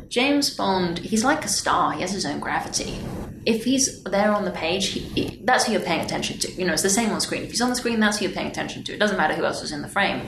James 0.10 0.50
Bond, 0.50 0.97
he's 0.97 1.24
like 1.24 1.45
a 1.45 1.47
star. 1.47 1.91
He 1.91 2.02
has 2.02 2.12
his 2.12 2.26
own 2.26 2.39
gravity. 2.39 2.97
If 3.45 3.63
he's 3.63 4.02
there 4.02 4.32
on 4.32 4.45
the 4.45 4.52
page, 4.52 4.88
he, 4.88 5.02
he- 5.02 5.41
that's 5.43 5.65
who 5.65 5.74
you're 5.74 5.82
paying 5.82 6.02
attention 6.02 6.39
to. 6.39 6.52
You 6.54 6.65
know, 6.65 6.74
it's 6.74 6.82
the 6.82 6.89
same 6.89 7.12
on 7.12 7.21
screen. 7.21 7.43
If 7.43 7.52
he's 7.52 7.62
on 7.62 7.69
the 7.69 7.76
screen, 7.76 8.00
that's 8.00 8.17
who 8.17 8.26
you're 8.26 8.34
paying 8.34 8.47
attention 8.47 8.84
to. 8.86 8.93
It 8.95 8.97
doesn't 9.00 9.15
matter 9.17 9.36
who 9.36 9.45
else 9.45 9.62
is 9.62 9.71
in 9.71 9.84
the 9.84 9.88
frame. 9.88 10.28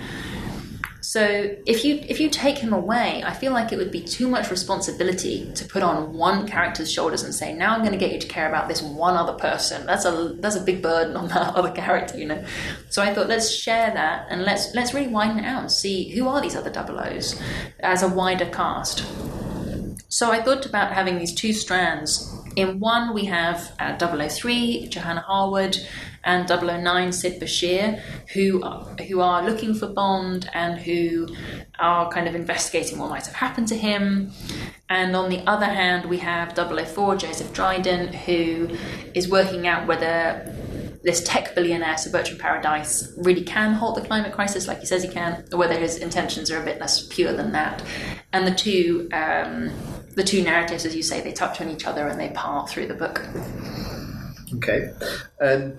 So 1.13 1.55
if 1.67 1.85
you 1.85 2.03
if 2.09 2.19
you 2.19 2.27
take 2.27 2.57
him 2.57 2.73
away, 2.73 3.21
I 3.23 3.35
feel 3.35 3.51
like 3.51 3.71
it 3.71 3.77
would 3.77 3.91
be 3.91 4.01
too 4.01 4.27
much 4.27 4.49
responsibility 4.49 5.47
to 5.53 5.63
put 5.63 5.83
on 5.83 6.13
one 6.13 6.47
character's 6.47 6.91
shoulders 6.91 7.21
and 7.21 7.35
say, 7.35 7.53
"Now 7.53 7.75
I'm 7.75 7.81
going 7.81 7.91
to 7.91 7.99
get 7.99 8.11
you 8.13 8.19
to 8.19 8.27
care 8.27 8.49
about 8.49 8.67
this 8.67 8.81
one 8.81 9.15
other 9.15 9.33
person." 9.33 9.85
That's 9.85 10.05
a 10.05 10.35
that's 10.39 10.55
a 10.55 10.61
big 10.61 10.81
burden 10.81 11.15
on 11.15 11.27
that 11.27 11.53
other 11.55 11.69
character, 11.69 12.17
you 12.17 12.25
know. 12.25 12.43
So 12.89 13.03
I 13.03 13.13
thought 13.13 13.27
let's 13.27 13.53
share 13.53 13.91
that 13.93 14.25
and 14.31 14.41
let's 14.41 14.73
let's 14.73 14.95
really 14.95 15.09
widen 15.09 15.37
it 15.37 15.45
out 15.45 15.61
and 15.61 15.71
see 15.71 16.09
who 16.09 16.27
are 16.27 16.41
these 16.41 16.55
other 16.55 16.71
double 16.71 16.99
O's 16.99 17.39
as 17.81 18.01
a 18.01 18.07
wider 18.07 18.47
cast. 18.47 19.05
So 20.09 20.31
I 20.31 20.41
thought 20.41 20.65
about 20.65 20.93
having 20.93 21.19
these 21.19 21.35
two 21.35 21.53
strands. 21.53 22.35
In 22.55 22.79
one, 22.79 23.13
we 23.13 23.25
have 23.25 23.71
uh, 23.79 23.97
003, 23.97 24.87
Johanna 24.87 25.21
Harwood, 25.21 25.77
and 26.23 26.47
009, 26.47 27.11
Sid 27.11 27.41
Bashir, 27.41 27.99
who 28.33 28.63
are, 28.63 28.85
who 29.07 29.19
are 29.19 29.43
looking 29.43 29.73
for 29.73 29.87
Bond 29.87 30.49
and 30.53 30.79
who 30.79 31.27
are 31.79 32.09
kind 32.09 32.27
of 32.27 32.35
investigating 32.35 32.97
what 32.97 33.09
might 33.09 33.25
have 33.25 33.35
happened 33.35 33.67
to 33.69 33.75
him. 33.75 34.31
And 34.89 35.15
on 35.15 35.29
the 35.29 35.39
other 35.47 35.65
hand, 35.65 36.09
we 36.09 36.17
have 36.19 36.55
004, 36.55 37.15
Joseph 37.17 37.53
Dryden, 37.53 38.13
who 38.13 38.69
is 39.13 39.29
working 39.29 39.67
out 39.67 39.87
whether 39.87 40.55
this 41.03 41.21
tech 41.23 41.53
billionaire, 41.53 41.97
Sir 41.97 42.11
Bertrand 42.11 42.39
Paradise, 42.39 43.11
really 43.17 43.43
can 43.43 43.73
halt 43.73 43.95
the 43.95 44.07
climate 44.07 44.31
crisis 44.31 44.67
like 44.67 44.79
he 44.79 44.85
says 44.85 45.03
he 45.03 45.09
can, 45.09 45.45
or 45.51 45.59
whether 45.59 45.77
his 45.77 45.97
intentions 45.97 46.49
are 46.49 46.61
a 46.61 46.65
bit 46.65 46.79
less 46.79 47.05
pure 47.07 47.33
than 47.33 47.51
that. 47.51 47.83
And 48.31 48.47
the 48.47 48.55
two, 48.55 49.09
um, 49.11 49.71
the 50.15 50.23
two 50.23 50.41
narratives, 50.43 50.85
as 50.85 50.95
you 50.95 51.03
say, 51.03 51.19
they 51.19 51.33
touch 51.33 51.59
on 51.59 51.69
each 51.69 51.85
other 51.85 52.07
and 52.07 52.19
they 52.19 52.29
part 52.29 52.69
through 52.69 52.87
the 52.87 52.93
book. 52.93 53.21
Okay. 54.55 54.91
Um, 55.41 55.73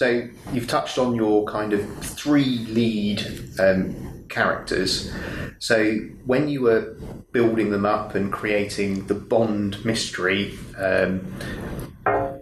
so 0.00 0.26
you've 0.54 0.66
touched 0.66 0.96
on 0.96 1.14
your 1.14 1.44
kind 1.44 1.74
of 1.74 1.86
three 1.98 2.64
lead 2.70 3.22
um, 3.58 4.24
characters. 4.30 5.12
So 5.58 5.96
when 6.24 6.48
you 6.48 6.62
were 6.62 6.96
building 7.32 7.68
them 7.68 7.84
up 7.84 8.14
and 8.14 8.32
creating 8.32 9.08
the 9.08 9.14
Bond 9.14 9.84
mystery, 9.84 10.58
um, 10.78 11.30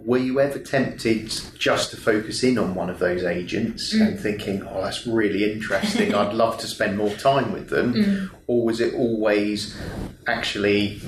were 0.05 0.19
you 0.19 0.39
ever 0.39 0.57
tempted 0.57 1.33
just 1.57 1.91
to 1.91 1.97
focus 1.97 2.43
in 2.45 2.57
on 2.57 2.75
one 2.75 2.89
of 2.89 2.99
those 2.99 3.25
agents 3.25 3.91
and 3.93 4.17
thinking, 4.17 4.63
"Oh, 4.65 4.81
that's 4.81 5.05
really 5.05 5.51
interesting. 5.51 6.15
I'd 6.15 6.33
love 6.33 6.59
to 6.59 6.67
spend 6.67 6.97
more 6.97 7.13
time 7.15 7.51
with 7.51 7.67
them," 7.67 8.31
or 8.47 8.63
was 8.63 8.79
it 8.79 8.93
always 8.93 9.77
actually 10.27 11.01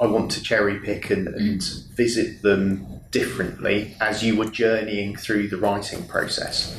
I 0.00 0.06
want 0.06 0.30
to 0.30 0.42
cherry 0.42 0.80
pick 0.80 1.10
and, 1.10 1.28
and 1.28 1.62
visit 1.94 2.40
them 2.40 2.99
differently 3.10 3.96
as 4.00 4.22
you 4.22 4.36
were 4.36 4.46
journeying 4.46 5.16
through 5.16 5.48
the 5.48 5.56
writing 5.56 6.06
process? 6.06 6.76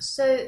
So, 0.00 0.46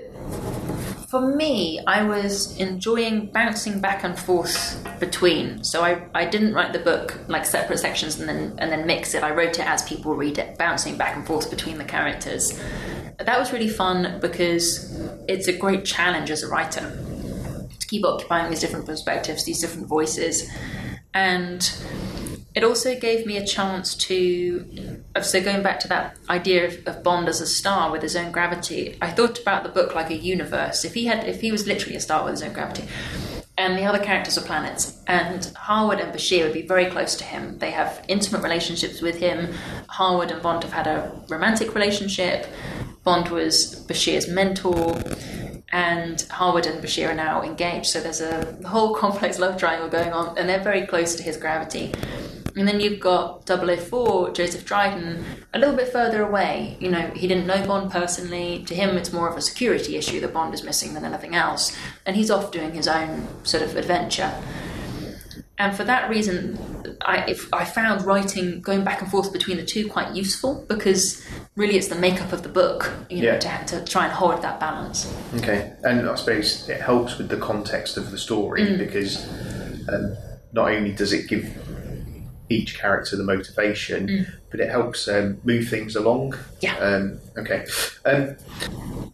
for 1.09 1.35
me, 1.35 1.81
I 1.87 2.03
was 2.03 2.57
enjoying 2.59 3.27
bouncing 3.33 3.81
back 3.81 4.05
and 4.05 4.19
forth 4.19 4.85
between. 5.01 5.65
So 5.65 5.83
I, 5.83 6.07
I 6.15 6.27
didn't 6.27 6.53
write 6.53 6.73
the 6.73 6.79
book 6.79 7.19
like 7.29 7.47
separate 7.47 7.79
sections 7.79 8.19
and 8.19 8.29
then 8.29 8.55
and 8.59 8.71
then 8.71 8.87
mix 8.87 9.15
it. 9.15 9.23
I 9.23 9.31
wrote 9.31 9.59
it 9.59 9.67
as 9.67 9.83
people 9.85 10.15
read 10.15 10.39
it, 10.39 10.59
bouncing 10.59 10.97
back 10.97 11.17
and 11.17 11.27
forth 11.27 11.49
between 11.49 11.79
the 11.79 11.85
characters. 11.85 12.61
That 13.19 13.39
was 13.39 13.53
really 13.53 13.69
fun 13.69 14.19
because 14.21 15.01
it's 15.29 15.49
a 15.49 15.57
great 15.57 15.85
challenge 15.85 16.31
as 16.31 16.43
a 16.43 16.49
writer 16.49 16.81
to 17.79 17.87
keep 17.87 18.05
occupying 18.05 18.51
these 18.51 18.61
different 18.61 18.85
perspectives, 18.85 19.45
these 19.45 19.61
different 19.61 19.89
voices, 19.89 20.51
and 21.15 21.63
it 22.57 22.65
also 22.65 22.99
gave 22.99 23.27
me 23.27 23.37
a 23.37 23.47
chance 23.47 23.95
to 23.95 25.05
so 25.23 25.43
going 25.43 25.63
back 25.63 25.79
to 25.79 25.89
that 25.89 26.17
idea 26.31 26.67
of, 26.67 26.87
of, 26.87 27.03
bond 27.03 27.29
as 27.29 27.41
a 27.43 27.47
star 27.47 27.93
with 27.93 28.03
his 28.03 28.17
own 28.17 28.33
gravity 28.33 28.97
i 29.01 29.11
thought 29.11 29.39
about 29.39 29.63
the 29.63 29.69
book 29.69 29.95
like 29.95 30.11
a 30.11 30.17
universe 30.17 30.85
if 30.85 30.95
he 30.95 31.05
had 31.05 31.23
if 31.29 31.41
he 31.43 31.53
was 31.53 31.67
literally 31.67 31.95
a 31.95 32.01
star 32.01 32.25
with 32.25 32.33
his 32.33 32.43
own 32.43 32.53
gravity 32.53 32.85
and 33.59 33.79
the 33.79 33.85
other 33.85 34.03
characters 34.03 34.37
are 34.37 34.45
planets 34.45 35.03
and 35.07 35.53
harwood 35.57 36.01
and 36.01 36.13
bashir 36.13 36.45
would 36.45 36.55
be 36.55 36.67
very 36.67 36.87
close 36.87 37.15
to 37.15 37.25
him 37.25 37.59
they 37.59 37.71
have 37.71 38.05
intimate 38.09 38.43
relationships 38.43 39.01
with 39.03 39.19
him 39.19 39.53
harwood 39.89 40.31
and 40.31 40.43
bond 40.43 40.65
have 40.65 40.73
had 40.73 40.87
a 40.87 41.13
romantic 41.29 41.75
relationship 41.75 42.47
bond 43.05 43.29
was 43.29 43.87
bashir's 43.87 44.29
mentor 44.29 44.99
and 45.73 46.23
Harwood 46.31 46.67
and 46.67 46.83
Bashir 46.83 47.11
are 47.11 47.15
now 47.15 47.43
engaged. 47.43 47.87
So 47.87 48.01
there's 48.01 48.21
a 48.21 48.57
whole 48.67 48.95
complex 49.03 49.39
love 49.39 49.59
triangle 49.59 49.89
going 49.89 50.13
on, 50.13 50.39
and 50.39 50.49
they're 50.49 50.63
very 50.63 50.87
close 50.87 51.17
to 51.17 51.23
his 51.23 51.37
gravity. 51.37 51.93
And 52.57 52.67
then 52.67 52.81
you've 52.81 53.01
got 53.01 53.47
004, 53.47 54.31
Joseph 54.31 54.65
Dryden, 54.65 55.23
a 55.53 55.59
little 55.59 55.77
bit 55.77 55.89
further 55.89 56.23
away. 56.23 56.79
You 56.81 56.91
know, 56.91 57.11
he 57.15 57.29
didn't 57.29 57.47
know 57.47 57.65
Bond 57.67 57.91
personally. 57.91 58.65
To 58.65 58.75
him, 58.75 58.97
it's 58.97 59.13
more 59.13 59.29
of 59.29 59.37
a 59.37 59.43
security 59.43 59.97
issue 59.97 60.21
that 60.21 60.33
Bond 60.33 60.55
is 60.55 60.65
missing 60.65 60.95
than 60.95 61.05
anything 61.05 61.35
else. 61.35 61.77
And 62.07 62.17
he's 62.17 62.31
off 62.31 62.51
doing 62.51 62.73
his 62.73 62.89
own 62.89 63.29
sort 63.45 63.63
of 63.63 63.77
adventure. 63.77 64.33
And 65.59 65.77
for 65.77 65.85
that 65.85 66.09
reason, 66.09 66.59
I, 67.03 67.25
if, 67.31 67.53
I 67.53 67.65
found 67.65 68.07
writing, 68.07 68.61
going 68.61 68.85
back 68.85 69.03
and 69.03 69.11
forth 69.11 69.33
between 69.33 69.59
the 69.59 69.65
two, 69.65 69.89
quite 69.89 70.15
useful 70.15 70.65
because 70.69 71.27
really 71.57 71.77
it's 71.77 71.89
the 71.89 71.95
makeup 71.95 72.33
of 72.33 72.43
the 72.43 72.49
book, 72.49 72.93
you 73.09 73.23
know, 73.23 73.39
yeah. 73.43 73.63
to, 73.65 73.79
to 73.81 73.85
try 73.85 74.05
and 74.05 74.13
hold 74.13 74.43
that 74.43 74.61
balance. 74.61 75.15
Okay, 75.37 75.73
and 75.83 76.09
I 76.09 76.15
suppose 76.15 76.69
it 76.69 76.81
helps 76.81 77.17
with 77.17 77.29
the 77.29 77.39
context 77.39 77.97
of 77.97 78.11
the 78.11 78.19
story 78.19 78.63
mm. 78.63 78.79
because 78.79 79.27
um, 79.89 80.17
not 80.53 80.71
only 80.71 80.93
does 80.93 81.15
it 81.15 81.27
give 81.29 81.45
each 82.49 82.79
character 82.79 83.17
the 83.17 83.25
motivation, 83.25 84.09
mm. 84.09 84.33
but 84.51 84.61
it 84.61 84.71
helps 84.71 85.09
um, 85.09 85.41
move 85.45 85.69
things 85.69 85.97
along. 85.97 86.35
Yeah. 86.61 86.77
Um, 86.79 87.21
okay. 87.37 87.67
Um, 88.05 88.37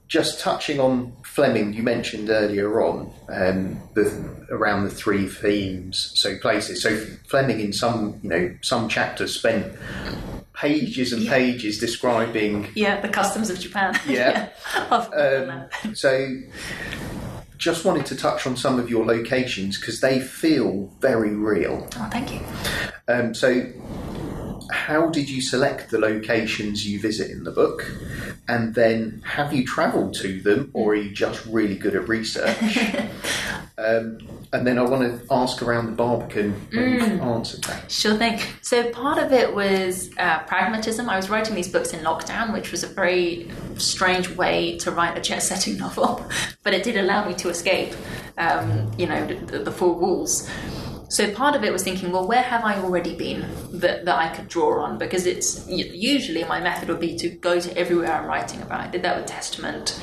just 0.09 0.40
touching 0.40 0.79
on 0.79 1.12
Fleming, 1.25 1.73
you 1.73 1.83
mentioned 1.83 2.29
earlier 2.29 2.83
on 2.83 3.11
um, 3.31 3.81
the, 3.95 4.47
around 4.51 4.85
the 4.85 4.90
three 4.90 5.27
themes, 5.27 6.12
so 6.14 6.37
places. 6.38 6.83
So 6.83 6.95
Fleming, 7.27 7.61
in 7.61 7.73
some 7.73 8.21
you 8.23 8.29
know 8.29 8.55
some 8.61 8.88
chapters, 8.88 9.35
spent 9.35 9.73
pages 10.53 11.14
and 11.14 11.23
yeah. 11.23 11.31
pages 11.31 11.79
describing 11.79 12.68
yeah 12.75 13.01
the 13.01 13.09
customs 13.09 13.49
of 13.49 13.59
Japan. 13.59 13.99
Yeah. 14.07 14.51
yeah. 14.75 15.68
Um, 15.81 15.95
so 15.95 16.37
just 17.62 17.85
wanted 17.85 18.05
to 18.05 18.16
touch 18.16 18.44
on 18.44 18.57
some 18.57 18.81
of 18.81 18.90
your 18.90 19.07
locations 19.07 19.79
because 19.79 20.01
they 20.01 20.18
feel 20.18 20.90
very 20.98 21.33
real. 21.33 21.88
Oh, 21.96 22.09
thank 22.11 22.33
you. 22.33 22.40
Um, 23.07 23.33
so, 23.35 23.64
how 24.73 25.11
did 25.11 25.29
you 25.29 25.43
select 25.43 25.91
the 25.91 25.99
locations 25.99 26.87
you 26.87 26.99
visit 26.99 27.31
in 27.31 27.45
the 27.45 27.51
book? 27.51 27.91
And 28.49 28.75
then, 28.75 29.23
have 29.25 29.53
you 29.53 29.65
travelled 29.65 30.15
to 30.15 30.41
them, 30.41 30.71
or 30.73 30.93
are 30.93 30.97
you 30.97 31.11
just 31.11 31.45
really 31.47 31.77
good 31.77 31.95
at 31.95 32.09
research? 32.09 32.79
um, 33.79 34.19
and 34.53 34.67
then 34.67 34.79
I 34.79 34.83
want 34.83 35.03
to 35.03 35.33
ask 35.33 35.63
around 35.63 35.87
the 35.87 35.93
Barbican 35.93 36.55
mm. 36.71 37.01
you've 37.01 37.63
that. 37.63 37.91
Sure 37.91 38.17
thing. 38.17 38.41
So 38.61 38.91
part 38.91 39.19
of 39.19 39.33
it 39.33 39.55
was 39.55 40.11
uh, 40.19 40.41
pragmatism. 40.41 41.09
I 41.09 41.17
was 41.17 41.31
writing 41.31 41.55
these 41.55 41.69
books 41.69 41.93
in 41.93 42.01
lockdown, 42.01 42.53
which 42.53 42.71
was 42.73 42.83
a 42.83 42.89
very 42.89 43.51
strange 43.77 44.29
way 44.31 44.79
to 44.79 44.91
write 44.91 45.17
a 45.17 45.21
jet 45.21 45.43
setting 45.43 45.77
novel, 45.87 46.27
but 46.63 46.75
it 46.75 46.83
did 46.83 46.97
allow 46.97 47.29
me 47.29 47.35
to 47.35 47.49
escape, 47.49 47.95
um, 48.39 48.91
you 48.99 49.07
know, 49.07 49.27
the, 49.27 49.61
the 49.61 49.73
four 49.73 49.95
walls. 49.95 50.49
So 51.12 51.31
part 51.31 51.55
of 51.55 51.62
it 51.62 51.70
was 51.70 51.83
thinking, 51.83 52.11
well, 52.11 52.27
where 52.27 52.40
have 52.40 52.64
I 52.64 52.77
already 52.77 53.14
been 53.14 53.46
that, 53.81 54.07
that 54.07 54.16
I 54.16 54.35
could 54.35 54.48
draw 54.48 54.83
on? 54.83 54.96
Because 54.96 55.27
it's 55.27 55.68
usually 55.68 56.42
my 56.44 56.59
method 56.59 56.88
would 56.88 57.01
be 57.01 57.18
to 57.18 57.29
go 57.29 57.61
to 57.61 57.77
everywhere 57.77 58.11
I'm 58.11 58.27
writing 58.27 58.62
about. 58.62 58.81
I 58.81 58.87
did 58.87 59.03
that 59.03 59.18
with 59.18 59.27
Testament, 59.27 60.01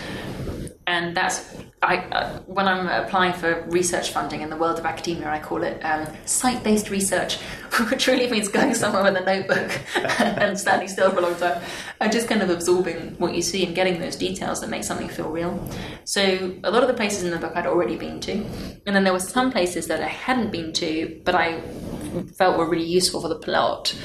and 0.85 1.17
that's 1.17 1.51
I, 1.81 1.97
uh, 1.97 2.39
when 2.41 2.67
I'm 2.67 2.87
applying 2.87 3.31
for 3.31 3.61
research 3.67 4.11
funding 4.11 4.41
in 4.41 4.49
the 4.49 4.57
world 4.57 4.79
of 4.79 4.85
academia, 4.85 5.29
I 5.29 5.39
call 5.39 5.63
it 5.63 5.79
um, 5.83 6.07
site 6.25 6.61
based 6.61 6.89
research, 6.89 7.37
which 7.89 8.05
really 8.07 8.29
means 8.29 8.49
going 8.49 8.73
somewhere 8.73 9.03
with 9.03 9.15
a 9.15 9.21
notebook 9.21 9.79
and 10.19 10.59
standing 10.59 10.89
still 10.89 11.09
for 11.09 11.19
a 11.19 11.21
long 11.21 11.35
time 11.35 11.61
and 12.01 12.11
just 12.11 12.27
kind 12.27 12.41
of 12.41 12.49
absorbing 12.49 13.15
what 13.17 13.33
you 13.33 13.41
see 13.41 13.65
and 13.65 13.75
getting 13.75 14.01
those 14.01 14.17
details 14.17 14.59
that 14.59 14.69
make 14.69 14.83
something 14.83 15.07
feel 15.07 15.29
real. 15.29 15.57
So, 16.03 16.53
a 16.65 16.71
lot 16.71 16.81
of 16.81 16.89
the 16.89 16.95
places 16.95 17.23
in 17.23 17.31
the 17.31 17.37
book 17.37 17.53
I'd 17.55 17.65
already 17.65 17.95
been 17.95 18.19
to, 18.21 18.33
and 18.85 18.95
then 18.95 19.05
there 19.05 19.13
were 19.13 19.19
some 19.19 19.49
places 19.49 19.87
that 19.87 20.01
I 20.01 20.07
hadn't 20.07 20.51
been 20.51 20.73
to, 20.73 21.21
but 21.23 21.35
I 21.35 21.61
felt 22.35 22.57
were 22.57 22.69
really 22.69 22.85
useful 22.85 23.21
for 23.21 23.27
the 23.27 23.39
plot. 23.39 23.95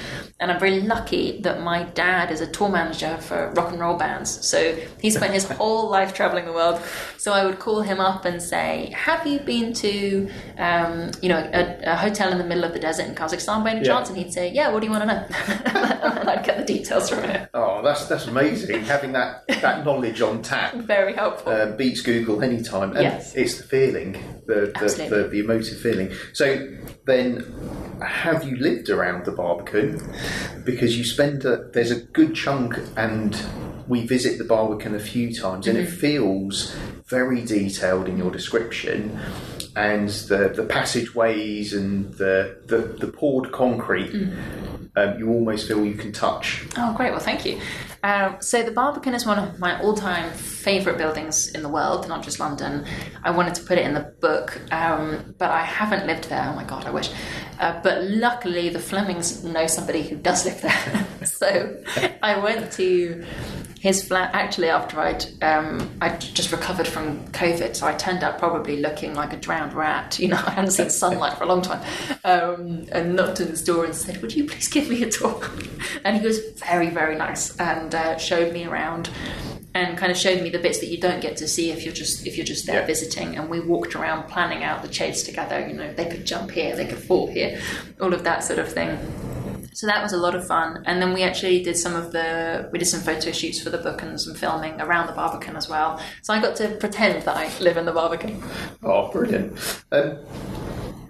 And 0.41 0.51
I'm 0.51 0.59
very 0.59 0.81
lucky 0.81 1.41
that 1.43 1.63
my 1.63 1.85
dad 1.85 2.31
is 2.31 2.41
a 2.41 2.47
tour 2.47 2.69
manager 2.69 3.17
for 3.19 3.53
rock 3.57 3.71
and 3.71 3.81
roll 3.81 3.97
bands. 3.97 4.47
So 4.47 4.77
he 5.01 5.11
spent 5.11 5.33
his 5.33 5.45
whole 5.51 5.89
life 5.89 6.15
traveling 6.15 6.45
the 6.45 6.53
world. 6.53 6.81
So 7.19 7.33
I 7.33 7.45
would 7.45 7.59
call 7.59 7.83
him 7.83 8.01
up 8.01 8.25
and 8.25 8.43
say, 8.43 8.93
"Have 8.95 9.27
you 9.27 9.41
been 9.41 9.73
to, 9.75 10.29
um, 10.59 11.11
you 11.23 11.29
know, 11.29 11.39
a, 11.39 11.93
a, 11.93 11.97
hotel 11.97 12.33
in 12.33 12.39
the 12.39 12.45
middle 12.45 12.65
of 12.65 12.73
the 12.73 12.81
desert 12.81 13.07
in 13.07 13.15
Kazakhstan 13.15 13.65
by 13.65 13.71
any 13.71 13.81
yeah. 13.81 13.93
chance?" 13.93 14.09
And 14.09 14.19
he'd 14.19 14.33
say, 14.33 14.51
"Yeah. 14.53 14.71
What 14.73 14.81
do 14.81 14.87
you 14.87 14.93
want 14.93 15.03
to 15.03 15.07
know?" 15.07 15.27
and 16.21 16.29
I'd 16.29 16.45
get 16.45 16.59
the 16.59 16.65
details 16.65 17.11
from 17.11 17.23
him. 17.25 17.49
Oh, 17.55 17.83
that's 17.83 18.07
that's 18.07 18.27
amazing. 18.27 18.85
Having 18.85 19.13
that 19.13 19.47
that 19.49 19.85
knowledge 19.85 20.21
on 20.21 20.43
tap. 20.43 20.75
Very 20.95 21.15
helpful. 21.15 21.53
Uh, 21.53 21.77
beats 21.77 22.01
Google 22.01 22.43
anytime. 22.43 22.93
And 22.93 23.03
yes. 23.03 23.35
it's 23.35 23.59
the 23.59 23.65
feeling, 23.65 24.13
the 24.47 24.73
the, 24.79 25.07
the 25.09 25.29
the 25.29 25.41
emotive 25.41 25.79
feeling. 25.81 26.13
So 26.33 26.67
then 27.07 27.45
have 28.03 28.45
you 28.45 28.57
lived 28.57 28.89
around 28.89 29.25
the 29.25 29.33
Barbican? 29.33 30.01
Because 30.65 30.97
you 30.97 31.05
spend 31.05 31.45
a, 31.45 31.69
there's 31.73 31.91
a 31.91 32.01
good 32.01 32.35
chunk, 32.35 32.79
and 32.97 33.41
we 33.87 34.07
visit 34.07 34.39
the 34.39 34.45
Barbican 34.45 34.95
a 34.95 35.01
few 35.01 35.35
times, 35.35 35.67
and 35.67 35.77
mm-hmm. 35.77 35.87
it 35.87 35.91
feels 35.91 36.75
very 37.07 37.43
detailed 37.45 38.09
in 38.09 38.17
your 38.17 38.31
description, 38.31 39.19
and 39.77 40.09
the 40.09 40.53
the 40.55 40.65
passageways 40.65 41.73
and 41.73 42.13
the 42.15 42.57
the, 42.67 42.79
the 42.79 43.09
poured 43.09 43.53
concrete. 43.53 44.13
Mm. 44.13 44.37
Um, 44.97 45.19
you 45.19 45.29
almost 45.29 45.67
feel 45.67 45.85
you 45.85 45.95
can 45.95 46.13
touch. 46.13 46.65
Oh, 46.77 46.95
great! 46.97 47.11
Well, 47.11 47.19
thank 47.19 47.45
you. 47.45 47.61
Um, 48.05 48.37
so 48.41 48.63
the 48.63 48.71
Barbican 48.71 49.15
is 49.15 49.25
one 49.25 49.39
of 49.39 49.59
my 49.59 49.81
all-time 49.81 50.31
favourite 50.35 50.99
buildings 50.99 51.49
in 51.49 51.63
the 51.63 51.71
world, 51.71 52.07
not 52.07 52.23
just 52.23 52.39
London. 52.39 52.85
I 53.23 53.31
wanted 53.31 53.55
to 53.55 53.63
put 53.63 53.79
it 53.79 53.87
in 53.87 53.95
the 53.95 54.15
book, 54.21 54.61
um, 54.71 55.35
but 55.39 55.51
I 55.51 55.63
haven't 55.63 56.07
lived 56.07 56.29
there. 56.29 56.47
Oh 56.47 56.55
my 56.55 56.65
god, 56.65 56.85
I 56.85 56.91
wish. 56.91 57.11
Uh, 57.59 57.81
but 57.83 58.05
luckily, 58.05 58.69
the 58.69 58.79
Flemings 58.79 59.45
know 59.45 59.67
somebody 59.67 60.03
who 60.03 60.17
does 60.17 60.45
live 60.45 60.61
there. 60.61 61.07
so 61.25 61.83
I 62.23 62.39
went 62.39 62.73
to 62.73 63.25
his 63.85 64.03
flat 64.03 64.31
actually 64.33 64.71
after 64.71 64.99
I'd 64.99 65.27
um, 65.43 65.91
I 66.01 66.17
just 66.17 66.51
recovered 66.53 66.87
from 66.87 67.29
COVID, 67.33 67.77
so 67.77 67.87
I 67.87 67.93
turned 67.93 68.25
out 68.25 68.39
probably 68.39 68.79
looking 68.79 69.13
like 69.13 69.35
a 69.35 69.37
drowned 69.37 69.75
rat. 69.75 70.19
You 70.19 70.29
know, 70.29 70.43
I 70.47 70.53
hadn't 70.53 70.71
seen 70.71 70.89
sunlight 70.89 71.37
for 71.37 71.45
a 71.45 71.47
long 71.47 71.61
time, 71.61 71.85
um, 72.25 72.87
and 72.93 73.15
knocked 73.15 73.43
on 73.43 73.49
his 73.49 73.63
door 73.63 73.85
and 73.85 73.95
said, 73.95 74.23
"Would 74.23 74.35
you 74.35 74.47
please 74.47 74.69
give 74.69 74.89
me 74.89 75.03
a 75.03 75.11
tour?" 75.11 75.39
and 76.05 76.17
he 76.17 76.27
was 76.27 76.41
very 76.57 76.89
very 76.89 77.15
nice 77.15 77.55
and 77.59 77.95
uh, 77.95 78.17
showed 78.17 78.55
me 78.55 78.65
around 78.65 79.11
and 79.75 79.99
kind 79.99 80.13
of 80.13 80.17
showed 80.17 80.43
me 80.43 80.51
the 80.51 80.59
bits 80.59 80.79
that 80.79 80.87
you 80.87 80.99
don't 80.99 81.21
get 81.21 81.37
to 81.37 81.49
see 81.49 81.71
if 81.71 81.85
you're 81.85 81.95
just 81.95 82.27
if 82.27 82.37
you're 82.37 82.47
just 82.47 82.67
there 82.67 82.81
yeah. 82.81 82.87
visiting 82.87 83.37
and 83.37 83.51
we 83.51 83.61
walked 83.61 83.95
around 83.95 84.29
planning 84.29 84.63
out 84.63 84.83
the 84.83 84.89
chase 84.89 85.23
together 85.25 85.67
you 85.67 85.75
know 85.75 85.93
they 85.95 86.07
could 86.07 86.25
jump 86.25 86.51
here 86.51 86.77
they 86.77 86.87
could 86.87 86.99
fall 86.99 87.27
here 87.27 87.61
all 88.01 88.15
of 88.15 88.25
that 88.25 88.45
sort 88.45 88.59
of 88.59 88.73
thing 88.73 88.99
so 89.75 89.89
that 89.89 90.05
was 90.05 90.13
a 90.13 90.17
lot 90.17 90.37
of 90.37 90.47
fun. 90.47 90.85
And 90.87 91.03
then 91.03 91.13
we 91.13 91.25
actually 91.25 91.61
did 91.63 91.77
some 91.77 91.97
of 91.97 92.13
the 92.13 92.69
we 92.73 92.79
did 92.79 92.87
some 92.87 93.01
photo 93.01 93.33
shoots 93.33 93.61
for 93.61 93.71
the 93.71 93.79
book 93.79 94.03
and 94.03 94.21
some 94.21 94.35
filming 94.35 94.81
around 94.81 95.09
the 95.09 95.13
Barbican 95.13 95.57
as 95.57 95.69
well. 95.69 96.01
So 96.23 96.33
I 96.33 96.41
got 96.41 96.55
to 96.57 96.69
pretend 96.77 97.25
that 97.25 97.37
I 97.37 97.51
live 97.59 97.77
in 97.77 97.85
the 97.85 97.93
Barbican. 97.93 98.41
Oh, 98.85 99.11
brilliant! 99.11 99.83
Um, 99.91 100.19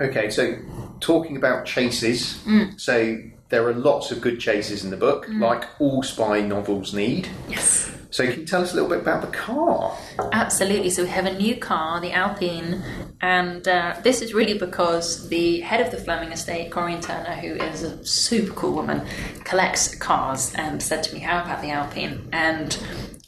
okay, 0.00 0.30
so 0.30 0.56
talking 1.00 1.36
about 1.36 1.66
chases, 1.66 2.38
mm. 2.46 2.80
so 2.80 3.18
there 3.50 3.68
are 3.68 3.74
lots 3.74 4.10
of 4.10 4.22
good 4.22 4.40
chases 4.40 4.82
in 4.82 4.90
the 4.90 4.96
book, 4.96 5.26
mm. 5.26 5.40
like 5.40 5.68
all 5.78 6.02
spy 6.02 6.40
novels 6.40 6.94
need. 6.94 7.28
Yes. 7.50 7.90
So 8.14 8.24
can 8.30 8.42
you 8.42 8.46
tell 8.46 8.62
us 8.62 8.70
a 8.70 8.74
little 8.76 8.88
bit 8.88 9.00
about 9.00 9.22
the 9.22 9.36
car? 9.36 9.98
Absolutely. 10.30 10.88
So 10.90 11.02
we 11.02 11.08
have 11.08 11.26
a 11.26 11.36
new 11.36 11.56
car, 11.56 12.00
the 12.00 12.12
Alpine, 12.12 12.80
and 13.20 13.66
uh, 13.66 13.96
this 14.04 14.22
is 14.22 14.32
really 14.32 14.56
because 14.56 15.28
the 15.30 15.58
head 15.62 15.80
of 15.80 15.90
the 15.90 15.96
Fleming 15.96 16.30
estate, 16.30 16.70
Corinne 16.70 17.00
Turner, 17.00 17.34
who 17.34 17.54
is 17.54 17.82
a 17.82 18.06
super 18.06 18.52
cool 18.52 18.72
woman, 18.72 19.04
collects 19.42 19.96
cars 19.96 20.54
and 20.54 20.80
said 20.80 21.02
to 21.02 21.12
me, 21.12 21.18
How 21.18 21.42
about 21.42 21.60
the 21.60 21.70
Alpine? 21.70 22.28
And 22.32 22.78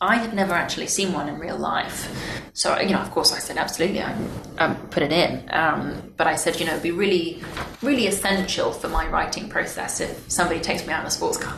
I 0.00 0.16
had 0.16 0.34
never 0.34 0.52
actually 0.52 0.88
seen 0.88 1.12
one 1.12 1.28
in 1.28 1.38
real 1.38 1.56
life. 1.56 2.10
So, 2.52 2.78
you 2.80 2.90
know, 2.90 3.00
of 3.00 3.10
course, 3.10 3.32
I 3.32 3.38
said, 3.38 3.56
absolutely, 3.56 4.02
I 4.02 4.14
um, 4.58 4.76
put 4.88 5.02
it 5.02 5.12
in. 5.12 5.48
Um, 5.50 6.12
but 6.16 6.26
I 6.26 6.36
said, 6.36 6.60
you 6.60 6.66
know, 6.66 6.72
it'd 6.72 6.82
be 6.82 6.90
really, 6.90 7.42
really 7.82 8.06
essential 8.06 8.72
for 8.72 8.88
my 8.88 9.06
writing 9.08 9.48
process 9.48 10.00
if 10.00 10.30
somebody 10.30 10.60
takes 10.60 10.86
me 10.86 10.92
out 10.92 11.00
in 11.00 11.06
a 11.06 11.10
sports 11.10 11.38
car. 11.38 11.56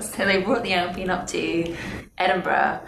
so 0.02 0.24
they 0.24 0.42
brought 0.42 0.64
the 0.64 0.74
Alpine 0.74 1.10
up 1.10 1.26
to 1.28 1.76
Edinburgh. 2.18 2.80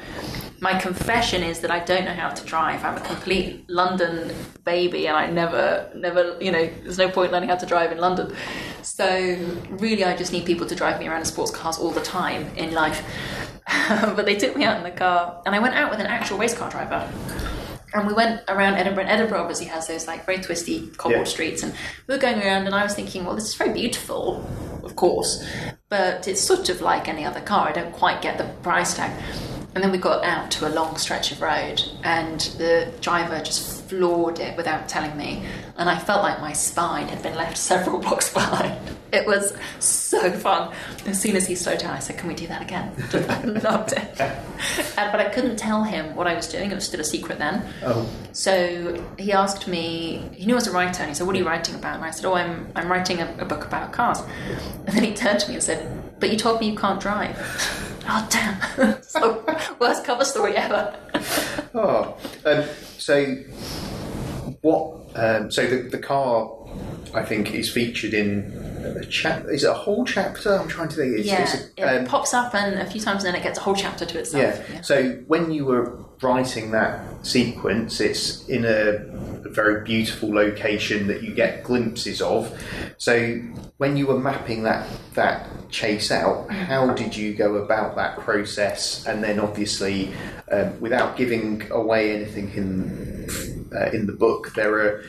My 0.61 0.77
confession 0.79 1.45
is 1.45 1.61
that 1.61 1.71
I 1.71 1.79
don't 1.79 2.05
know 2.05 2.13
how 2.15 2.31
to 2.31 2.45
drive. 2.45 2.85
I'm 2.85 2.97
a 2.97 3.01
complete 3.01 3.65
London 3.69 4.35
baby, 4.65 5.07
and 5.07 5.17
I 5.17 5.31
never, 5.31 5.89
never, 5.95 6.37
you 6.41 6.51
know, 6.51 6.69
there's 6.83 6.99
no 6.99 7.09
point 7.09 7.31
learning 7.31 7.49
how 7.49 7.57
to 7.57 7.67
drive 7.67 7.93
in 7.93 7.99
London. 7.99 8.35
So 8.83 9.07
really, 9.71 10.05
I 10.05 10.17
just 10.17 10.33
need 10.33 10.47
people 10.47 10.67
to 10.67 10.75
drive 10.75 10.99
me 10.99 11.07
around 11.07 11.21
in 11.21 11.27
sports 11.27 11.53
cars 11.53 11.79
all 11.79 11.91
the 11.91 12.03
time 12.03 12.49
in 12.57 12.73
life. 12.73 13.05
but 13.89 14.27
they 14.27 14.35
took 14.35 14.57
me 14.57 14.65
out 14.65 14.79
in 14.79 14.83
the 14.83 14.91
car, 14.91 15.41
and 15.47 15.55
I 15.55 15.61
went 15.61 15.75
out 15.75 15.91
with 15.91 16.01
an 16.01 16.07
actual 16.07 16.39
race 16.39 16.57
car 16.57 16.71
driver. 16.71 17.09
And 17.95 18.07
we 18.07 18.13
went 18.13 18.43
around 18.49 18.75
Edinburgh. 18.75 19.05
And 19.05 19.13
Edinburgh 19.13 19.41
obviously 19.41 19.67
has 19.67 19.87
those 19.87 20.07
like 20.07 20.27
very 20.27 20.39
twisty 20.39 20.89
cobbled 20.97 21.21
Yeah. 21.21 21.25
streets, 21.25 21.63
and 21.63 21.73
we 22.09 22.15
were 22.15 22.21
going 22.21 22.43
around, 22.43 22.67
and 22.67 22.75
I 22.75 22.83
was 22.83 22.95
thinking, 22.95 23.25
well, 23.25 23.37
this 23.37 23.45
is 23.45 23.55
very 23.55 23.73
beautiful, 23.73 24.45
of 24.83 24.97
course, 24.97 25.47
but 25.89 26.27
it's 26.27 26.41
sort 26.41 26.69
of 26.69 26.81
like 26.81 27.09
any 27.09 27.25
other 27.25 27.41
car. 27.41 27.69
I 27.69 27.73
don't 27.73 27.93
quite 27.93 28.21
get 28.23 28.39
the 28.39 28.45
price 28.63 28.95
tag. 28.95 29.13
And 29.79 29.85
then 29.85 29.93
we 29.93 29.99
got 29.99 30.25
out 30.25 30.51
to 30.51 30.67
a 30.67 30.71
long 30.71 30.97
stretch 30.97 31.31
of 31.31 31.41
road, 31.41 31.81
and 32.03 32.41
the 32.59 32.93
driver 33.01 33.39
just 33.39 33.85
floored 33.85 34.41
it 34.41 34.57
without 34.57 34.89
telling 34.89 35.17
me. 35.17 35.45
And 35.77 35.89
I 35.89 35.97
felt 35.97 36.25
like 36.25 36.41
my 36.41 36.53
spine 36.53 37.07
had 37.07 37.23
been 37.23 37.37
left 37.37 37.57
several 37.73 38.01
blocks 38.01 38.35
behind. 38.35 38.77
It 39.13 39.25
was 39.25 39.55
so 39.79 40.33
fun. 40.33 40.75
As 41.07 41.23
soon 41.23 41.37
as 41.37 41.47
he 41.47 41.55
slowed 41.55 41.79
down, 41.79 41.95
I 41.95 42.01
said, 42.01 42.19
Can 42.19 42.27
we 42.27 42.35
do 42.35 42.49
that 42.49 42.61
again? 42.61 42.93
Just 43.09 43.45
loved 43.45 43.93
it. 43.93 44.21
And, 44.21 44.33
uh, 44.99 45.13
but 45.13 45.21
I 45.21 45.29
couldn't 45.29 45.55
tell 45.61 45.85
him 45.85 46.17
what 46.17 46.27
I 46.27 46.35
was 46.35 46.49
doing, 46.49 46.73
it 46.73 46.75
was 46.75 46.85
still 46.85 46.99
a 46.99 47.05
secret 47.05 47.39
then. 47.39 47.65
Oh, 47.85 48.05
So 48.33 49.01
he 49.17 49.33
asked 49.33 49.69
me, 49.69 50.29
he 50.33 50.45
knew 50.47 50.55
I 50.55 50.57
was 50.57 50.67
a 50.67 50.73
writer, 50.73 51.05
and 51.05 51.09
he 51.09 51.15
said, 51.15 51.25
What 51.25 51.37
are 51.37 51.39
you 51.39 51.47
writing 51.47 51.77
about? 51.77 51.95
And 51.95 52.05
I 52.05 52.11
said, 52.11 52.25
Oh, 52.25 52.35
I'm, 52.35 52.67
I'm 52.75 52.91
writing 52.91 53.21
a, 53.21 53.33
a 53.39 53.45
book 53.45 53.65
about 53.65 53.93
cars. 53.93 54.19
And 54.87 54.97
then 54.97 55.05
he 55.05 55.15
turned 55.15 55.39
to 55.39 55.49
me 55.49 55.55
and 55.55 55.63
said, 55.63 56.03
But 56.21 56.31
you 56.31 56.37
told 56.37 56.61
me 56.61 56.71
you 56.71 56.77
can't 56.77 57.01
drive. 57.01 57.37
oh, 58.09 58.29
damn. 58.31 58.59
the 58.77 59.77
worst 59.79 60.05
cover 60.05 60.25
story 60.25 60.57
ever. 60.57 60.97
oh. 61.75 62.17
Um, 62.45 62.65
so 62.99 63.35
what? 64.63 64.99
Um, 65.15 65.51
so 65.51 65.67
the, 65.67 65.89
the 65.89 65.99
car, 65.99 66.51
I 67.15 67.25
think, 67.25 67.55
is 67.55 67.71
featured 67.71 68.15
in 68.15 68.53
a 68.97 69.05
chap. 69.05 69.45
Is 69.49 69.65
it 69.65 69.71
a 69.71 69.75
whole 69.75 70.05
chapter? 70.05 70.55
I'm 70.55 70.69
trying 70.69 70.89
to 70.89 70.97
think. 70.97 71.19
It's, 71.19 71.29
yeah, 71.29 71.43
it's 71.43 71.55
it 71.55 71.73
a, 71.79 72.01
um, 72.01 72.07
pops 72.07 72.35
up 72.35 72.55
and 72.55 72.79
a 72.79 72.87
few 72.87 73.01
times, 73.01 73.25
and 73.25 73.35
then 73.35 73.41
it 73.41 73.45
gets 73.45 73.59
a 73.59 73.63
whole 73.63 73.75
chapter 73.75 74.05
to 74.05 74.19
itself. 74.19 74.69
Yeah. 74.71 74.81
So 74.83 75.13
when 75.27 75.51
you 75.51 75.65
were 75.65 76.05
writing 76.23 76.71
that 76.73 77.27
sequence, 77.27 78.01
it's 78.01 78.49
in 78.49 78.65
a, 78.65 79.38
a 79.49 79.53
very 79.53 79.85
beautiful 79.85 80.33
location 80.33 81.07
that 81.09 81.23
you 81.23 81.35
get 81.35 81.65
glimpses 81.65 82.21
of. 82.21 82.53
So 82.99 83.37
when 83.79 83.97
you 83.97 84.07
were 84.07 84.19
mapping 84.19 84.63
that 84.65 84.89
that 85.15 85.47
chase 85.71 86.11
out, 86.11 86.51
how 86.51 86.95
did 86.95 87.17
you 87.17 87.35
go 87.35 87.57
about 87.57 87.97
that 87.97 88.19
process? 88.21 89.07
And 89.07 89.23
then 89.23 89.39
obviously, 89.41 90.13
um, 90.51 90.81
without 90.81 91.17
giving 91.17 91.71
away 91.71 92.15
anything 92.15 92.51
in 92.55 93.69
uh, 93.75 93.91
in 93.91 94.07
the 94.07 94.13
book, 94.13 94.55
there 94.55 94.75
are 94.75 95.05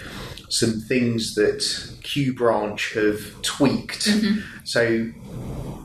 some 0.50 0.80
things 0.82 1.36
that 1.36 1.62
Q 2.04 2.34
Branch 2.34 2.94
have 2.94 3.42
tweaked. 3.42 4.10
So 4.64 5.12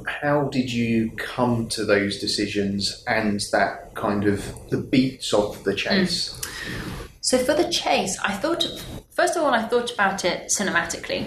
how 0.06 0.48
did 0.48 0.72
you 0.72 1.10
come 1.16 1.68
to 1.68 1.84
those 1.84 2.18
decisions 2.18 3.02
and 3.06 3.40
that 3.52 3.94
kind 3.94 4.26
of 4.26 4.54
the 4.70 4.78
beats 4.78 5.32
of 5.32 5.62
the 5.64 5.74
chase? 5.74 6.40
So 7.24 7.38
for 7.38 7.54
the 7.54 7.70
chase, 7.70 8.18
I 8.22 8.34
thought 8.34 8.66
first 9.14 9.34
of 9.34 9.42
all 9.42 9.54
I 9.54 9.62
thought 9.62 9.90
about 9.90 10.26
it 10.26 10.50
cinematically 10.50 11.24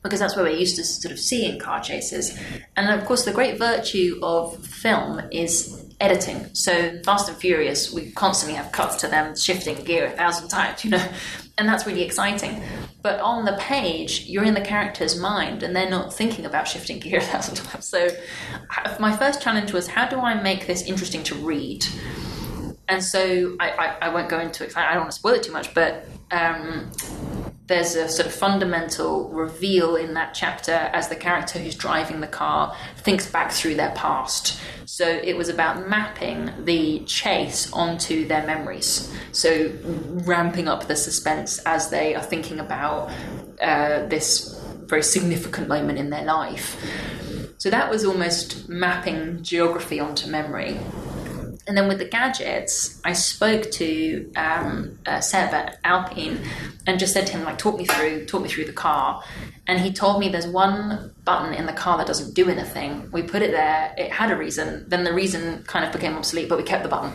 because 0.00 0.20
that's 0.20 0.36
where 0.36 0.44
we're 0.44 0.56
used 0.56 0.76
to 0.76 0.84
sort 0.84 1.10
of 1.10 1.18
seeing 1.18 1.58
car 1.58 1.82
chases, 1.82 2.38
and 2.76 2.88
of 2.88 3.04
course 3.04 3.24
the 3.24 3.32
great 3.32 3.58
virtue 3.58 4.20
of 4.22 4.64
film 4.64 5.20
is 5.32 5.90
editing. 6.00 6.54
So 6.54 7.00
Fast 7.02 7.28
and 7.28 7.36
Furious, 7.36 7.92
we 7.92 8.12
constantly 8.12 8.56
have 8.56 8.70
cuts 8.70 8.94
to 8.96 9.08
them 9.08 9.36
shifting 9.36 9.74
gear 9.84 10.06
a 10.06 10.10
thousand 10.10 10.48
times, 10.50 10.84
you 10.84 10.90
know, 10.90 11.04
and 11.58 11.68
that's 11.68 11.84
really 11.84 12.02
exciting. 12.02 12.62
But 13.02 13.18
on 13.18 13.44
the 13.44 13.56
page, 13.58 14.26
you're 14.26 14.44
in 14.44 14.54
the 14.54 14.60
character's 14.60 15.18
mind, 15.18 15.64
and 15.64 15.74
they're 15.74 15.90
not 15.90 16.14
thinking 16.14 16.46
about 16.46 16.68
shifting 16.68 17.00
gear 17.00 17.18
a 17.18 17.22
thousand 17.22 17.54
times. 17.64 17.88
So 17.88 18.08
uh, 18.76 18.96
my 19.00 19.16
first 19.16 19.42
challenge 19.42 19.72
was 19.72 19.88
how 19.88 20.06
do 20.06 20.20
I 20.20 20.40
make 20.40 20.68
this 20.68 20.82
interesting 20.82 21.24
to 21.24 21.34
read? 21.34 21.84
And 22.92 23.02
so 23.02 23.56
I, 23.58 23.70
I, 23.70 23.96
I 24.02 24.08
won't 24.10 24.28
go 24.28 24.38
into 24.38 24.64
it. 24.64 24.76
I 24.76 24.92
don't 24.92 25.04
want 25.04 25.12
to 25.12 25.16
spoil 25.16 25.32
it 25.32 25.42
too 25.42 25.52
much, 25.52 25.72
but 25.72 26.06
um, 26.30 26.90
there's 27.66 27.94
a 27.94 28.06
sort 28.06 28.26
of 28.26 28.34
fundamental 28.34 29.30
reveal 29.30 29.96
in 29.96 30.12
that 30.12 30.34
chapter 30.34 30.72
as 30.72 31.08
the 31.08 31.16
character 31.16 31.58
who's 31.58 31.74
driving 31.74 32.20
the 32.20 32.26
car 32.26 32.76
thinks 32.98 33.26
back 33.26 33.50
through 33.50 33.76
their 33.76 33.92
past. 33.92 34.60
So 34.84 35.08
it 35.08 35.38
was 35.38 35.48
about 35.48 35.88
mapping 35.88 36.50
the 36.66 36.98
chase 37.06 37.72
onto 37.72 38.26
their 38.28 38.46
memories. 38.46 39.10
So 39.32 39.72
ramping 40.26 40.68
up 40.68 40.86
the 40.86 40.96
suspense 40.96 41.60
as 41.60 41.88
they 41.88 42.14
are 42.14 42.22
thinking 42.22 42.60
about 42.60 43.10
uh, 43.58 44.04
this 44.06 44.60
very 44.84 45.02
significant 45.02 45.66
moment 45.66 45.98
in 45.98 46.10
their 46.10 46.24
life. 46.24 46.76
So 47.56 47.70
that 47.70 47.90
was 47.90 48.04
almost 48.04 48.68
mapping 48.68 49.42
geography 49.42 49.98
onto 49.98 50.28
memory. 50.28 50.78
And 51.66 51.76
then 51.76 51.86
with 51.86 51.98
the 51.98 52.04
gadgets, 52.04 53.00
I 53.04 53.12
spoke 53.12 53.70
to 53.72 54.32
um, 54.34 54.98
uh, 55.06 55.20
Seb 55.20 55.54
at 55.54 55.78
Alpine 55.84 56.40
and 56.86 56.98
just 56.98 57.12
said 57.12 57.26
to 57.28 57.32
him, 57.34 57.44
like, 57.44 57.58
talk 57.58 57.78
me 57.78 57.84
through, 57.84 58.26
talk 58.26 58.42
me 58.42 58.48
through 58.48 58.64
the 58.64 58.72
car. 58.72 59.22
And 59.68 59.80
he 59.80 59.92
told 59.92 60.18
me 60.18 60.28
there's 60.28 60.46
one 60.46 61.14
button 61.24 61.54
in 61.54 61.66
the 61.66 61.72
car 61.72 61.96
that 61.98 62.06
doesn't 62.06 62.34
do 62.34 62.48
anything. 62.48 63.08
We 63.12 63.22
put 63.22 63.42
it 63.42 63.52
there. 63.52 63.94
It 63.96 64.10
had 64.10 64.32
a 64.32 64.36
reason. 64.36 64.84
Then 64.88 65.04
the 65.04 65.12
reason 65.12 65.62
kind 65.64 65.84
of 65.84 65.92
became 65.92 66.16
obsolete, 66.16 66.48
but 66.48 66.58
we 66.58 66.64
kept 66.64 66.82
the 66.82 66.88
button. 66.88 67.12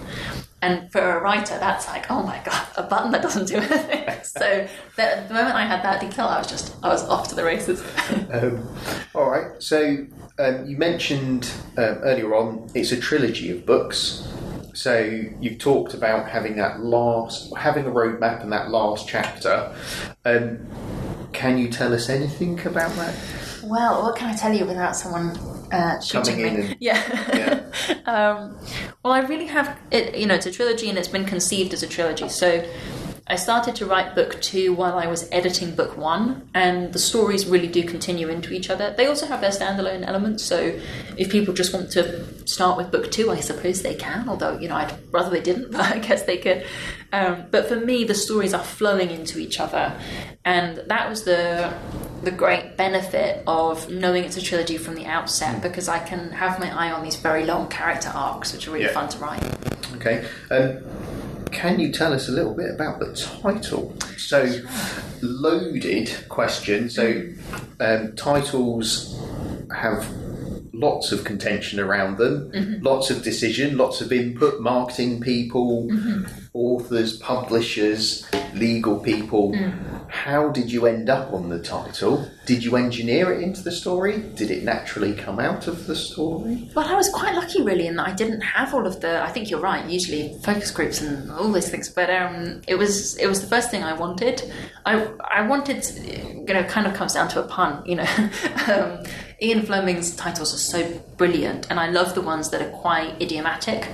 And 0.61 0.91
for 0.91 1.01
a 1.01 1.21
writer, 1.21 1.57
that's 1.59 1.87
like, 1.87 2.09
oh 2.09 2.23
my 2.23 2.41
god, 2.43 2.67
a 2.77 2.83
button 2.83 3.11
that 3.11 3.21
doesn't 3.21 3.47
do 3.47 3.57
anything. 3.57 4.09
so 4.23 4.67
the, 4.95 5.25
the 5.27 5.33
moment 5.33 5.55
I 5.55 5.65
had 5.65 5.83
that 5.83 5.99
detail, 6.01 6.25
I 6.25 6.39
was 6.39 6.47
just, 6.47 6.75
I 6.83 6.87
was 6.87 7.03
off 7.03 7.27
to 7.29 7.35
the 7.35 7.43
races. 7.43 7.83
Um, 8.31 8.67
all 9.15 9.29
right. 9.29 9.61
So 9.61 10.05
um, 10.39 10.65
you 10.65 10.77
mentioned 10.77 11.49
um, 11.77 11.99
earlier 12.03 12.35
on 12.35 12.69
it's 12.75 12.91
a 12.91 12.99
trilogy 12.99 13.51
of 13.51 13.65
books. 13.65 14.27
So 14.73 14.97
you've 15.39 15.59
talked 15.59 15.93
about 15.93 16.29
having 16.29 16.55
that 16.57 16.81
last, 16.81 17.55
having 17.55 17.85
a 17.85 17.89
roadmap 17.89 18.43
and 18.43 18.51
that 18.51 18.69
last 18.69 19.07
chapter. 19.07 19.73
Um, 20.25 20.67
can 21.37 21.55
you 21.59 21.67
tell 21.69 21.93
us 21.93 22.09
anything 22.09 22.59
about 22.65 22.91
that? 22.95 23.15
Well, 23.63 24.01
what 24.01 24.15
can 24.15 24.27
I 24.27 24.35
tell 24.35 24.51
you 24.53 24.65
without 24.65 24.95
someone 24.95 25.37
uh, 25.71 26.01
shooting 26.01 26.37
Coming 26.37 26.47
in 26.47 26.59
me? 26.61 26.65
and- 26.67 26.77
yeah. 26.79 27.61
um, 28.07 28.57
well, 29.03 29.13
I 29.13 29.19
really 29.19 29.45
have 29.45 29.77
it. 29.91 30.17
You 30.17 30.25
know, 30.25 30.33
it's 30.33 30.47
a 30.47 30.51
trilogy, 30.51 30.89
and 30.89 30.97
it's 30.97 31.07
been 31.07 31.25
conceived 31.25 31.73
as 31.73 31.83
a 31.83 31.87
trilogy. 31.87 32.27
So, 32.27 32.67
I 33.29 33.35
started 33.35 33.75
to 33.75 33.85
write 33.85 34.15
book 34.15 34.41
two 34.41 34.73
while 34.73 34.97
I 34.97 35.07
was 35.07 35.27
editing 35.33 35.75
book 35.75 35.97
one, 35.97 36.49
and 36.53 36.93
the 36.93 36.99
stories 36.99 37.45
really 37.45 37.67
do 37.67 37.83
continue 37.83 38.29
into 38.29 38.53
each 38.53 38.69
other. 38.69 38.93
They 38.95 39.07
also 39.07 39.25
have 39.25 39.41
their 39.41 39.51
standalone 39.51 40.07
elements. 40.07 40.43
So, 40.43 40.79
if 41.17 41.29
people 41.29 41.53
just 41.53 41.73
want 41.73 41.91
to 41.91 42.47
start 42.47 42.77
with 42.77 42.89
book 42.89 43.11
two, 43.11 43.29
I 43.29 43.41
suppose 43.41 43.81
they 43.81 43.95
can. 43.95 44.29
Although, 44.29 44.57
you 44.59 44.69
know, 44.69 44.75
I'd 44.75 44.93
rather 45.11 45.29
they 45.29 45.41
didn't, 45.41 45.71
but 45.73 45.81
I 45.81 45.99
guess 45.99 46.23
they 46.23 46.37
could. 46.37 46.65
Um, 47.11 47.45
but 47.51 47.67
for 47.67 47.75
me, 47.75 48.05
the 48.05 48.15
stories 48.15 48.53
are 48.53 48.63
flowing 48.63 49.09
into 49.11 49.39
each 49.39 49.59
other, 49.59 49.93
and 50.45 50.77
that 50.87 51.09
was 51.09 51.23
the 51.23 51.73
the 52.23 52.31
great 52.31 52.75
benefit 52.77 53.43
of 53.45 53.89
knowing 53.91 54.23
it's 54.23 54.37
a 54.37 54.41
trilogy 54.41 54.77
from 54.77 54.95
the 54.95 55.05
outset 55.05 55.61
because 55.61 55.87
I 55.87 55.99
can 55.99 56.31
have 56.31 56.59
my 56.59 56.75
eye 56.75 56.91
on 56.91 57.03
these 57.03 57.15
very 57.15 57.45
long 57.45 57.67
character 57.67 58.09
arcs, 58.13 58.53
which 58.53 58.67
are 58.67 58.71
really 58.71 58.85
Yeah. 58.85 58.91
fun 58.93 59.07
to 59.09 59.17
write. 59.19 59.43
Okay. 59.97 60.25
Um, 60.49 60.79
can 61.57 61.79
you 61.79 61.91
tell 61.91 62.13
us 62.13 62.29
a 62.29 62.31
little 62.31 62.53
bit 62.53 62.69
about 62.69 62.99
the 62.99 63.11
title? 63.15 63.95
So, 64.15 64.61
loaded 65.23 66.11
question. 66.29 66.87
So, 66.87 67.23
um, 67.79 68.15
titles 68.15 69.19
have 69.75 70.07
lots 70.71 71.11
of 71.11 71.23
contention 71.23 71.79
around 71.79 72.19
them, 72.19 72.51
mm-hmm. 72.51 72.83
lots 72.85 73.09
of 73.09 73.23
decision, 73.23 73.75
lots 73.75 74.01
of 74.01 74.11
input, 74.11 74.61
marketing 74.61 75.19
people, 75.19 75.87
mm-hmm. 75.87 76.25
authors, 76.53 77.17
publishers, 77.17 78.23
legal 78.53 78.99
people. 78.99 79.53
Mm. 79.53 79.96
How 80.17 80.49
did 80.49 80.71
you 80.71 80.87
end 80.87 81.09
up 81.09 81.31
on 81.31 81.47
the 81.49 81.59
title? 81.59 82.27
Did 82.45 82.63
you 82.63 82.75
engineer 82.75 83.31
it 83.31 83.43
into 83.43 83.61
the 83.61 83.71
story? 83.71 84.17
Did 84.35 84.49
it 84.49 84.63
naturally 84.63 85.13
come 85.13 85.39
out 85.39 85.67
of 85.67 85.85
the 85.85 85.95
story? 85.95 86.69
Well, 86.75 86.87
I 86.87 86.95
was 86.95 87.07
quite 87.09 87.35
lucky, 87.35 87.61
really, 87.61 87.85
in 87.85 87.95
that 87.97 88.07
I 88.07 88.13
didn't 88.13 88.41
have 88.41 88.73
all 88.73 88.87
of 88.87 88.99
the. 88.99 89.21
I 89.21 89.29
think 89.29 89.49
you're 89.49 89.59
right. 89.59 89.87
Usually, 89.87 90.37
focus 90.39 90.71
groups 90.71 91.01
and 91.01 91.31
all 91.31 91.51
these 91.51 91.69
things, 91.69 91.87
but 91.89 92.09
um, 92.09 92.61
it 92.67 92.75
was 92.75 93.15
it 93.17 93.27
was 93.27 93.41
the 93.41 93.47
first 93.47 93.69
thing 93.69 93.83
I 93.83 93.93
wanted. 93.93 94.51
I 94.85 95.07
I 95.21 95.47
wanted, 95.47 95.85
you 96.47 96.53
know, 96.53 96.63
kind 96.63 96.87
of 96.87 96.93
comes 96.95 97.13
down 97.13 97.27
to 97.29 97.43
a 97.43 97.47
pun, 97.47 97.83
you 97.85 97.95
know. 97.95 98.09
um, 98.67 99.03
Ian 99.39 99.61
Fleming's 99.67 100.15
titles 100.15 100.51
are 100.53 100.57
so 100.73 100.99
brilliant, 101.17 101.67
and 101.69 101.79
I 101.79 101.89
love 101.89 102.15
the 102.15 102.21
ones 102.21 102.49
that 102.49 102.61
are 102.61 102.71
quite 102.71 103.21
idiomatic. 103.21 103.87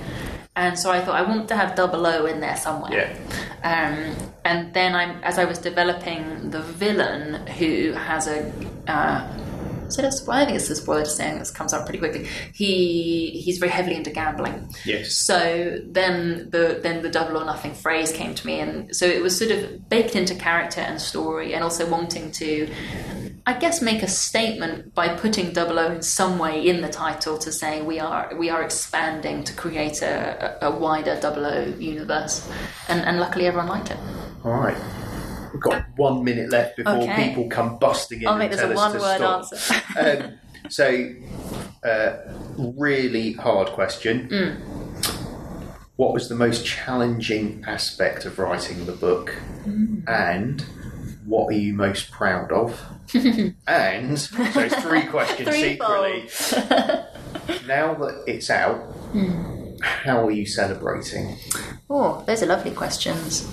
And 0.56 0.78
so 0.78 0.90
I 0.90 1.00
thought 1.00 1.16
I 1.16 1.22
want 1.22 1.48
to 1.48 1.56
have 1.56 1.74
double 1.74 2.06
O 2.06 2.26
in 2.26 2.40
there 2.40 2.56
somewhere. 2.56 3.16
Um, 3.64 4.14
and 4.44 4.74
then 4.74 4.94
I'm, 4.94 5.24
as 5.24 5.38
I 5.38 5.46
was 5.46 5.58
developing 5.58 6.50
the 6.50 6.60
villain, 6.60 7.46
who 7.46 7.92
has 7.92 8.28
a 8.28 8.52
uh, 8.86 9.26
is 9.86 9.98
it 9.98 10.04
a 10.04 10.12
spoiler? 10.12 10.40
I 10.40 10.44
think 10.46 10.56
it's 10.56 10.70
a 10.70 10.76
spoiler 10.76 11.04
saying 11.04 11.38
this 11.38 11.50
comes 11.50 11.72
up 11.72 11.84
pretty 11.86 11.98
quickly. 11.98 12.26
He 12.52 13.30
he's 13.44 13.58
very 13.58 13.70
heavily 13.70 13.96
into 13.96 14.10
gambling. 14.10 14.68
Yes. 14.84 15.14
So 15.14 15.78
then 15.84 16.50
the 16.50 16.80
then 16.82 17.02
the 17.02 17.10
double 17.10 17.36
or 17.38 17.44
nothing 17.44 17.74
phrase 17.74 18.12
came 18.12 18.34
to 18.34 18.46
me, 18.46 18.60
and 18.60 18.94
so 18.94 19.06
it 19.06 19.22
was 19.22 19.36
sort 19.38 19.50
of 19.50 19.88
baked 19.88 20.16
into 20.16 20.34
character 20.34 20.80
and 20.80 21.00
story, 21.00 21.54
and 21.54 21.62
also 21.62 21.88
wanting 21.88 22.30
to, 22.32 22.68
I 23.46 23.54
guess, 23.58 23.82
make 23.82 24.02
a 24.02 24.08
statement 24.08 24.94
by 24.94 25.08
putting 25.08 25.52
double 25.52 25.78
O 25.78 25.92
in 25.92 26.02
some 26.02 26.38
way 26.38 26.66
in 26.66 26.80
the 26.80 26.88
title 26.88 27.38
to 27.38 27.52
say 27.52 27.82
we 27.82 28.00
are 28.00 28.34
we 28.36 28.50
are 28.50 28.62
expanding 28.62 29.44
to 29.44 29.52
create 29.54 30.02
a, 30.02 30.58
a 30.62 30.70
wider 30.70 31.18
double 31.20 31.46
O 31.46 31.64
universe, 31.78 32.48
and 32.88 33.00
and 33.04 33.20
luckily 33.20 33.46
everyone 33.46 33.68
liked 33.68 33.90
it. 33.90 33.98
All 34.44 34.52
right. 34.52 35.03
We've 35.54 35.62
got 35.62 35.84
one 35.96 36.24
minute 36.24 36.50
left 36.50 36.76
before 36.76 36.94
Okay. 36.94 37.28
people 37.28 37.48
come 37.48 37.78
busting 37.78 38.20
in 38.22 38.26
I'll 38.26 38.32
and 38.34 38.40
make 38.40 38.50
this 38.50 38.60
tell 38.60 38.70
a 38.72 38.74
us 38.74 38.92
to 38.92 38.98
one-word 38.98 39.16
stop. 39.16 39.96
answer. 39.96 40.24
um, 40.26 40.38
so, 40.68 41.14
uh, 41.88 42.16
really 42.58 43.32
hard 43.34 43.68
question. 43.68 44.28
Mm. 44.28 44.56
What 45.96 46.12
was 46.12 46.28
the 46.28 46.34
most 46.34 46.66
challenging 46.66 47.62
aspect 47.68 48.24
of 48.24 48.38
writing 48.40 48.84
the 48.84 48.92
book, 48.92 49.32
Mm. 49.64 50.02
and 50.08 50.60
what 51.24 51.48
are 51.54 51.56
you 51.56 51.72
most 51.72 52.10
proud 52.10 52.50
of? 52.50 52.80
and 53.68 54.18
so 54.18 54.36
it's 54.40 54.74
three 54.82 55.02
questions 55.14 55.48
secretly. 55.54 56.28
now 57.68 57.94
that 57.94 58.24
it's 58.26 58.50
out, 58.50 58.80
Mm. 59.14 59.80
how 59.80 60.26
are 60.26 60.32
you 60.32 60.46
celebrating? 60.46 61.38
Oh, 61.88 62.24
those 62.26 62.42
are 62.42 62.46
lovely 62.46 62.72
questions. 62.72 63.46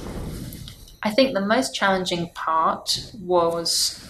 I 1.03 1.09
think 1.09 1.33
the 1.33 1.45
most 1.45 1.73
challenging 1.73 2.29
part 2.29 3.11
was 3.19 4.07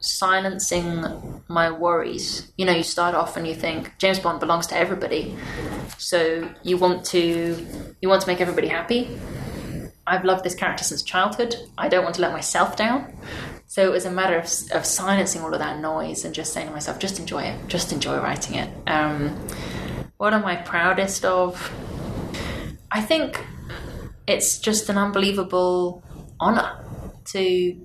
silencing 0.00 1.42
my 1.48 1.70
worries. 1.70 2.50
You 2.56 2.66
know, 2.66 2.72
you 2.72 2.82
start 2.82 3.14
off 3.14 3.36
and 3.36 3.46
you 3.46 3.54
think 3.54 3.96
James 3.98 4.18
Bond 4.18 4.40
belongs 4.40 4.66
to 4.68 4.76
everybody. 4.76 5.36
So 5.98 6.48
you 6.62 6.76
want 6.76 7.04
to 7.06 7.66
you 8.00 8.08
want 8.08 8.22
to 8.22 8.26
make 8.26 8.40
everybody 8.40 8.68
happy. 8.68 9.18
I've 10.04 10.24
loved 10.24 10.42
this 10.44 10.56
character 10.56 10.82
since 10.82 11.02
childhood. 11.02 11.54
I 11.78 11.88
don't 11.88 12.02
want 12.02 12.16
to 12.16 12.22
let 12.22 12.32
myself 12.32 12.76
down. 12.76 13.16
So 13.66 13.86
it 13.86 13.92
was 13.92 14.04
a 14.04 14.10
matter 14.10 14.36
of, 14.36 14.44
of 14.72 14.84
silencing 14.84 15.42
all 15.42 15.52
of 15.54 15.60
that 15.60 15.78
noise 15.78 16.24
and 16.24 16.34
just 16.34 16.52
saying 16.52 16.66
to 16.66 16.72
myself, 16.72 16.98
just 16.98 17.20
enjoy 17.20 17.44
it, 17.44 17.68
just 17.68 17.92
enjoy 17.92 18.18
writing 18.18 18.56
it. 18.56 18.68
Um, 18.88 19.28
what 20.16 20.34
am 20.34 20.44
I 20.44 20.56
proudest 20.56 21.24
of? 21.24 21.72
I 22.90 23.00
think 23.00 23.46
it's 24.26 24.58
just 24.58 24.88
an 24.88 24.98
unbelievable 24.98 26.02
honor 26.40 26.78
to 27.24 27.80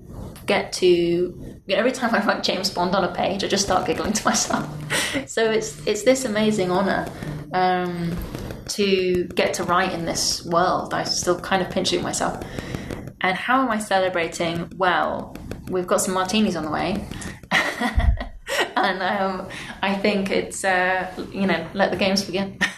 get 0.46 0.72
to 0.72 1.58
every 1.68 1.92
time 1.92 2.14
I 2.14 2.24
write 2.24 2.42
James 2.42 2.70
Bond 2.70 2.94
on 2.94 3.04
a 3.04 3.14
page, 3.14 3.44
I 3.44 3.48
just 3.48 3.64
start 3.64 3.86
giggling 3.86 4.12
to 4.12 4.24
myself. 4.24 4.68
so 5.26 5.50
it's 5.50 5.86
it's 5.86 6.02
this 6.02 6.24
amazing 6.24 6.70
honor 6.70 7.10
um, 7.52 8.16
to 8.68 9.24
get 9.34 9.54
to 9.54 9.64
write 9.64 9.92
in 9.92 10.04
this 10.04 10.44
world. 10.44 10.94
I'm 10.94 11.06
still 11.06 11.38
kind 11.38 11.62
of 11.62 11.70
pinching 11.70 12.02
myself. 12.02 12.44
And 13.20 13.36
how 13.36 13.62
am 13.62 13.70
I 13.70 13.78
celebrating? 13.78 14.70
Well, 14.76 15.36
we've 15.68 15.86
got 15.86 16.00
some 16.00 16.14
martinis 16.14 16.56
on 16.56 16.64
the 16.64 16.70
way. 16.70 17.04
and 18.84 19.02
um, 19.02 19.48
I 19.82 19.94
think 19.94 20.30
it's, 20.30 20.64
uh, 20.64 21.10
you 21.32 21.46
know, 21.46 21.66
let 21.74 21.90
the 21.90 21.96
games 21.96 22.24
begin. 22.24 22.58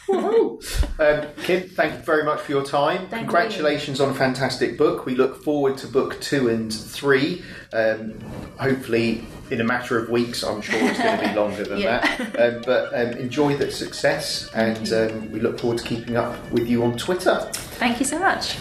Um, 0.99 1.27
Kim, 1.45 1.67
thank 1.71 1.95
you 1.95 1.99
very 2.01 2.25
much 2.25 2.41
for 2.41 2.53
your 2.53 2.65
time. 2.65 3.09
Thank 3.09 3.23
Congratulations 3.23 4.01
on 4.01 4.11
a 4.11 4.15
fantastic 4.15 4.77
book. 4.77 5.07
We 5.07 5.15
look 5.15 5.43
forward 5.43 5.79
to 5.79 5.87
book 5.87 6.21
two 6.21 6.51
and 6.51 6.71
three. 6.73 7.43
Um, 7.73 8.21
hopefully, 8.59 9.25
in 9.51 9.61
a 9.63 9.65
matter 9.65 9.99
of 9.99 10.11
weeks, 10.11 10.43
I'm 10.43 10.61
sure 10.61 10.79
it's 10.83 10.99
going 10.99 11.19
to 11.21 11.29
be 11.29 11.35
longer 11.41 11.65
than 11.65 11.79
Yeah. 11.79 12.01
that. 12.17 12.39
Um, 12.57 12.63
but 12.67 12.93
um, 12.93 13.17
enjoy 13.19 13.57
the 13.57 13.71
success, 13.71 14.51
and 14.55 14.93
um, 14.93 15.33
we 15.33 15.41
look 15.41 15.59
forward 15.59 15.79
to 15.79 15.85
keeping 15.85 16.17
up 16.17 16.37
with 16.51 16.69
you 16.69 16.83
on 16.85 16.99
Twitter. 16.99 17.49
Thank 17.53 17.99
you 18.01 18.05
so 18.05 18.19
much. 18.19 18.57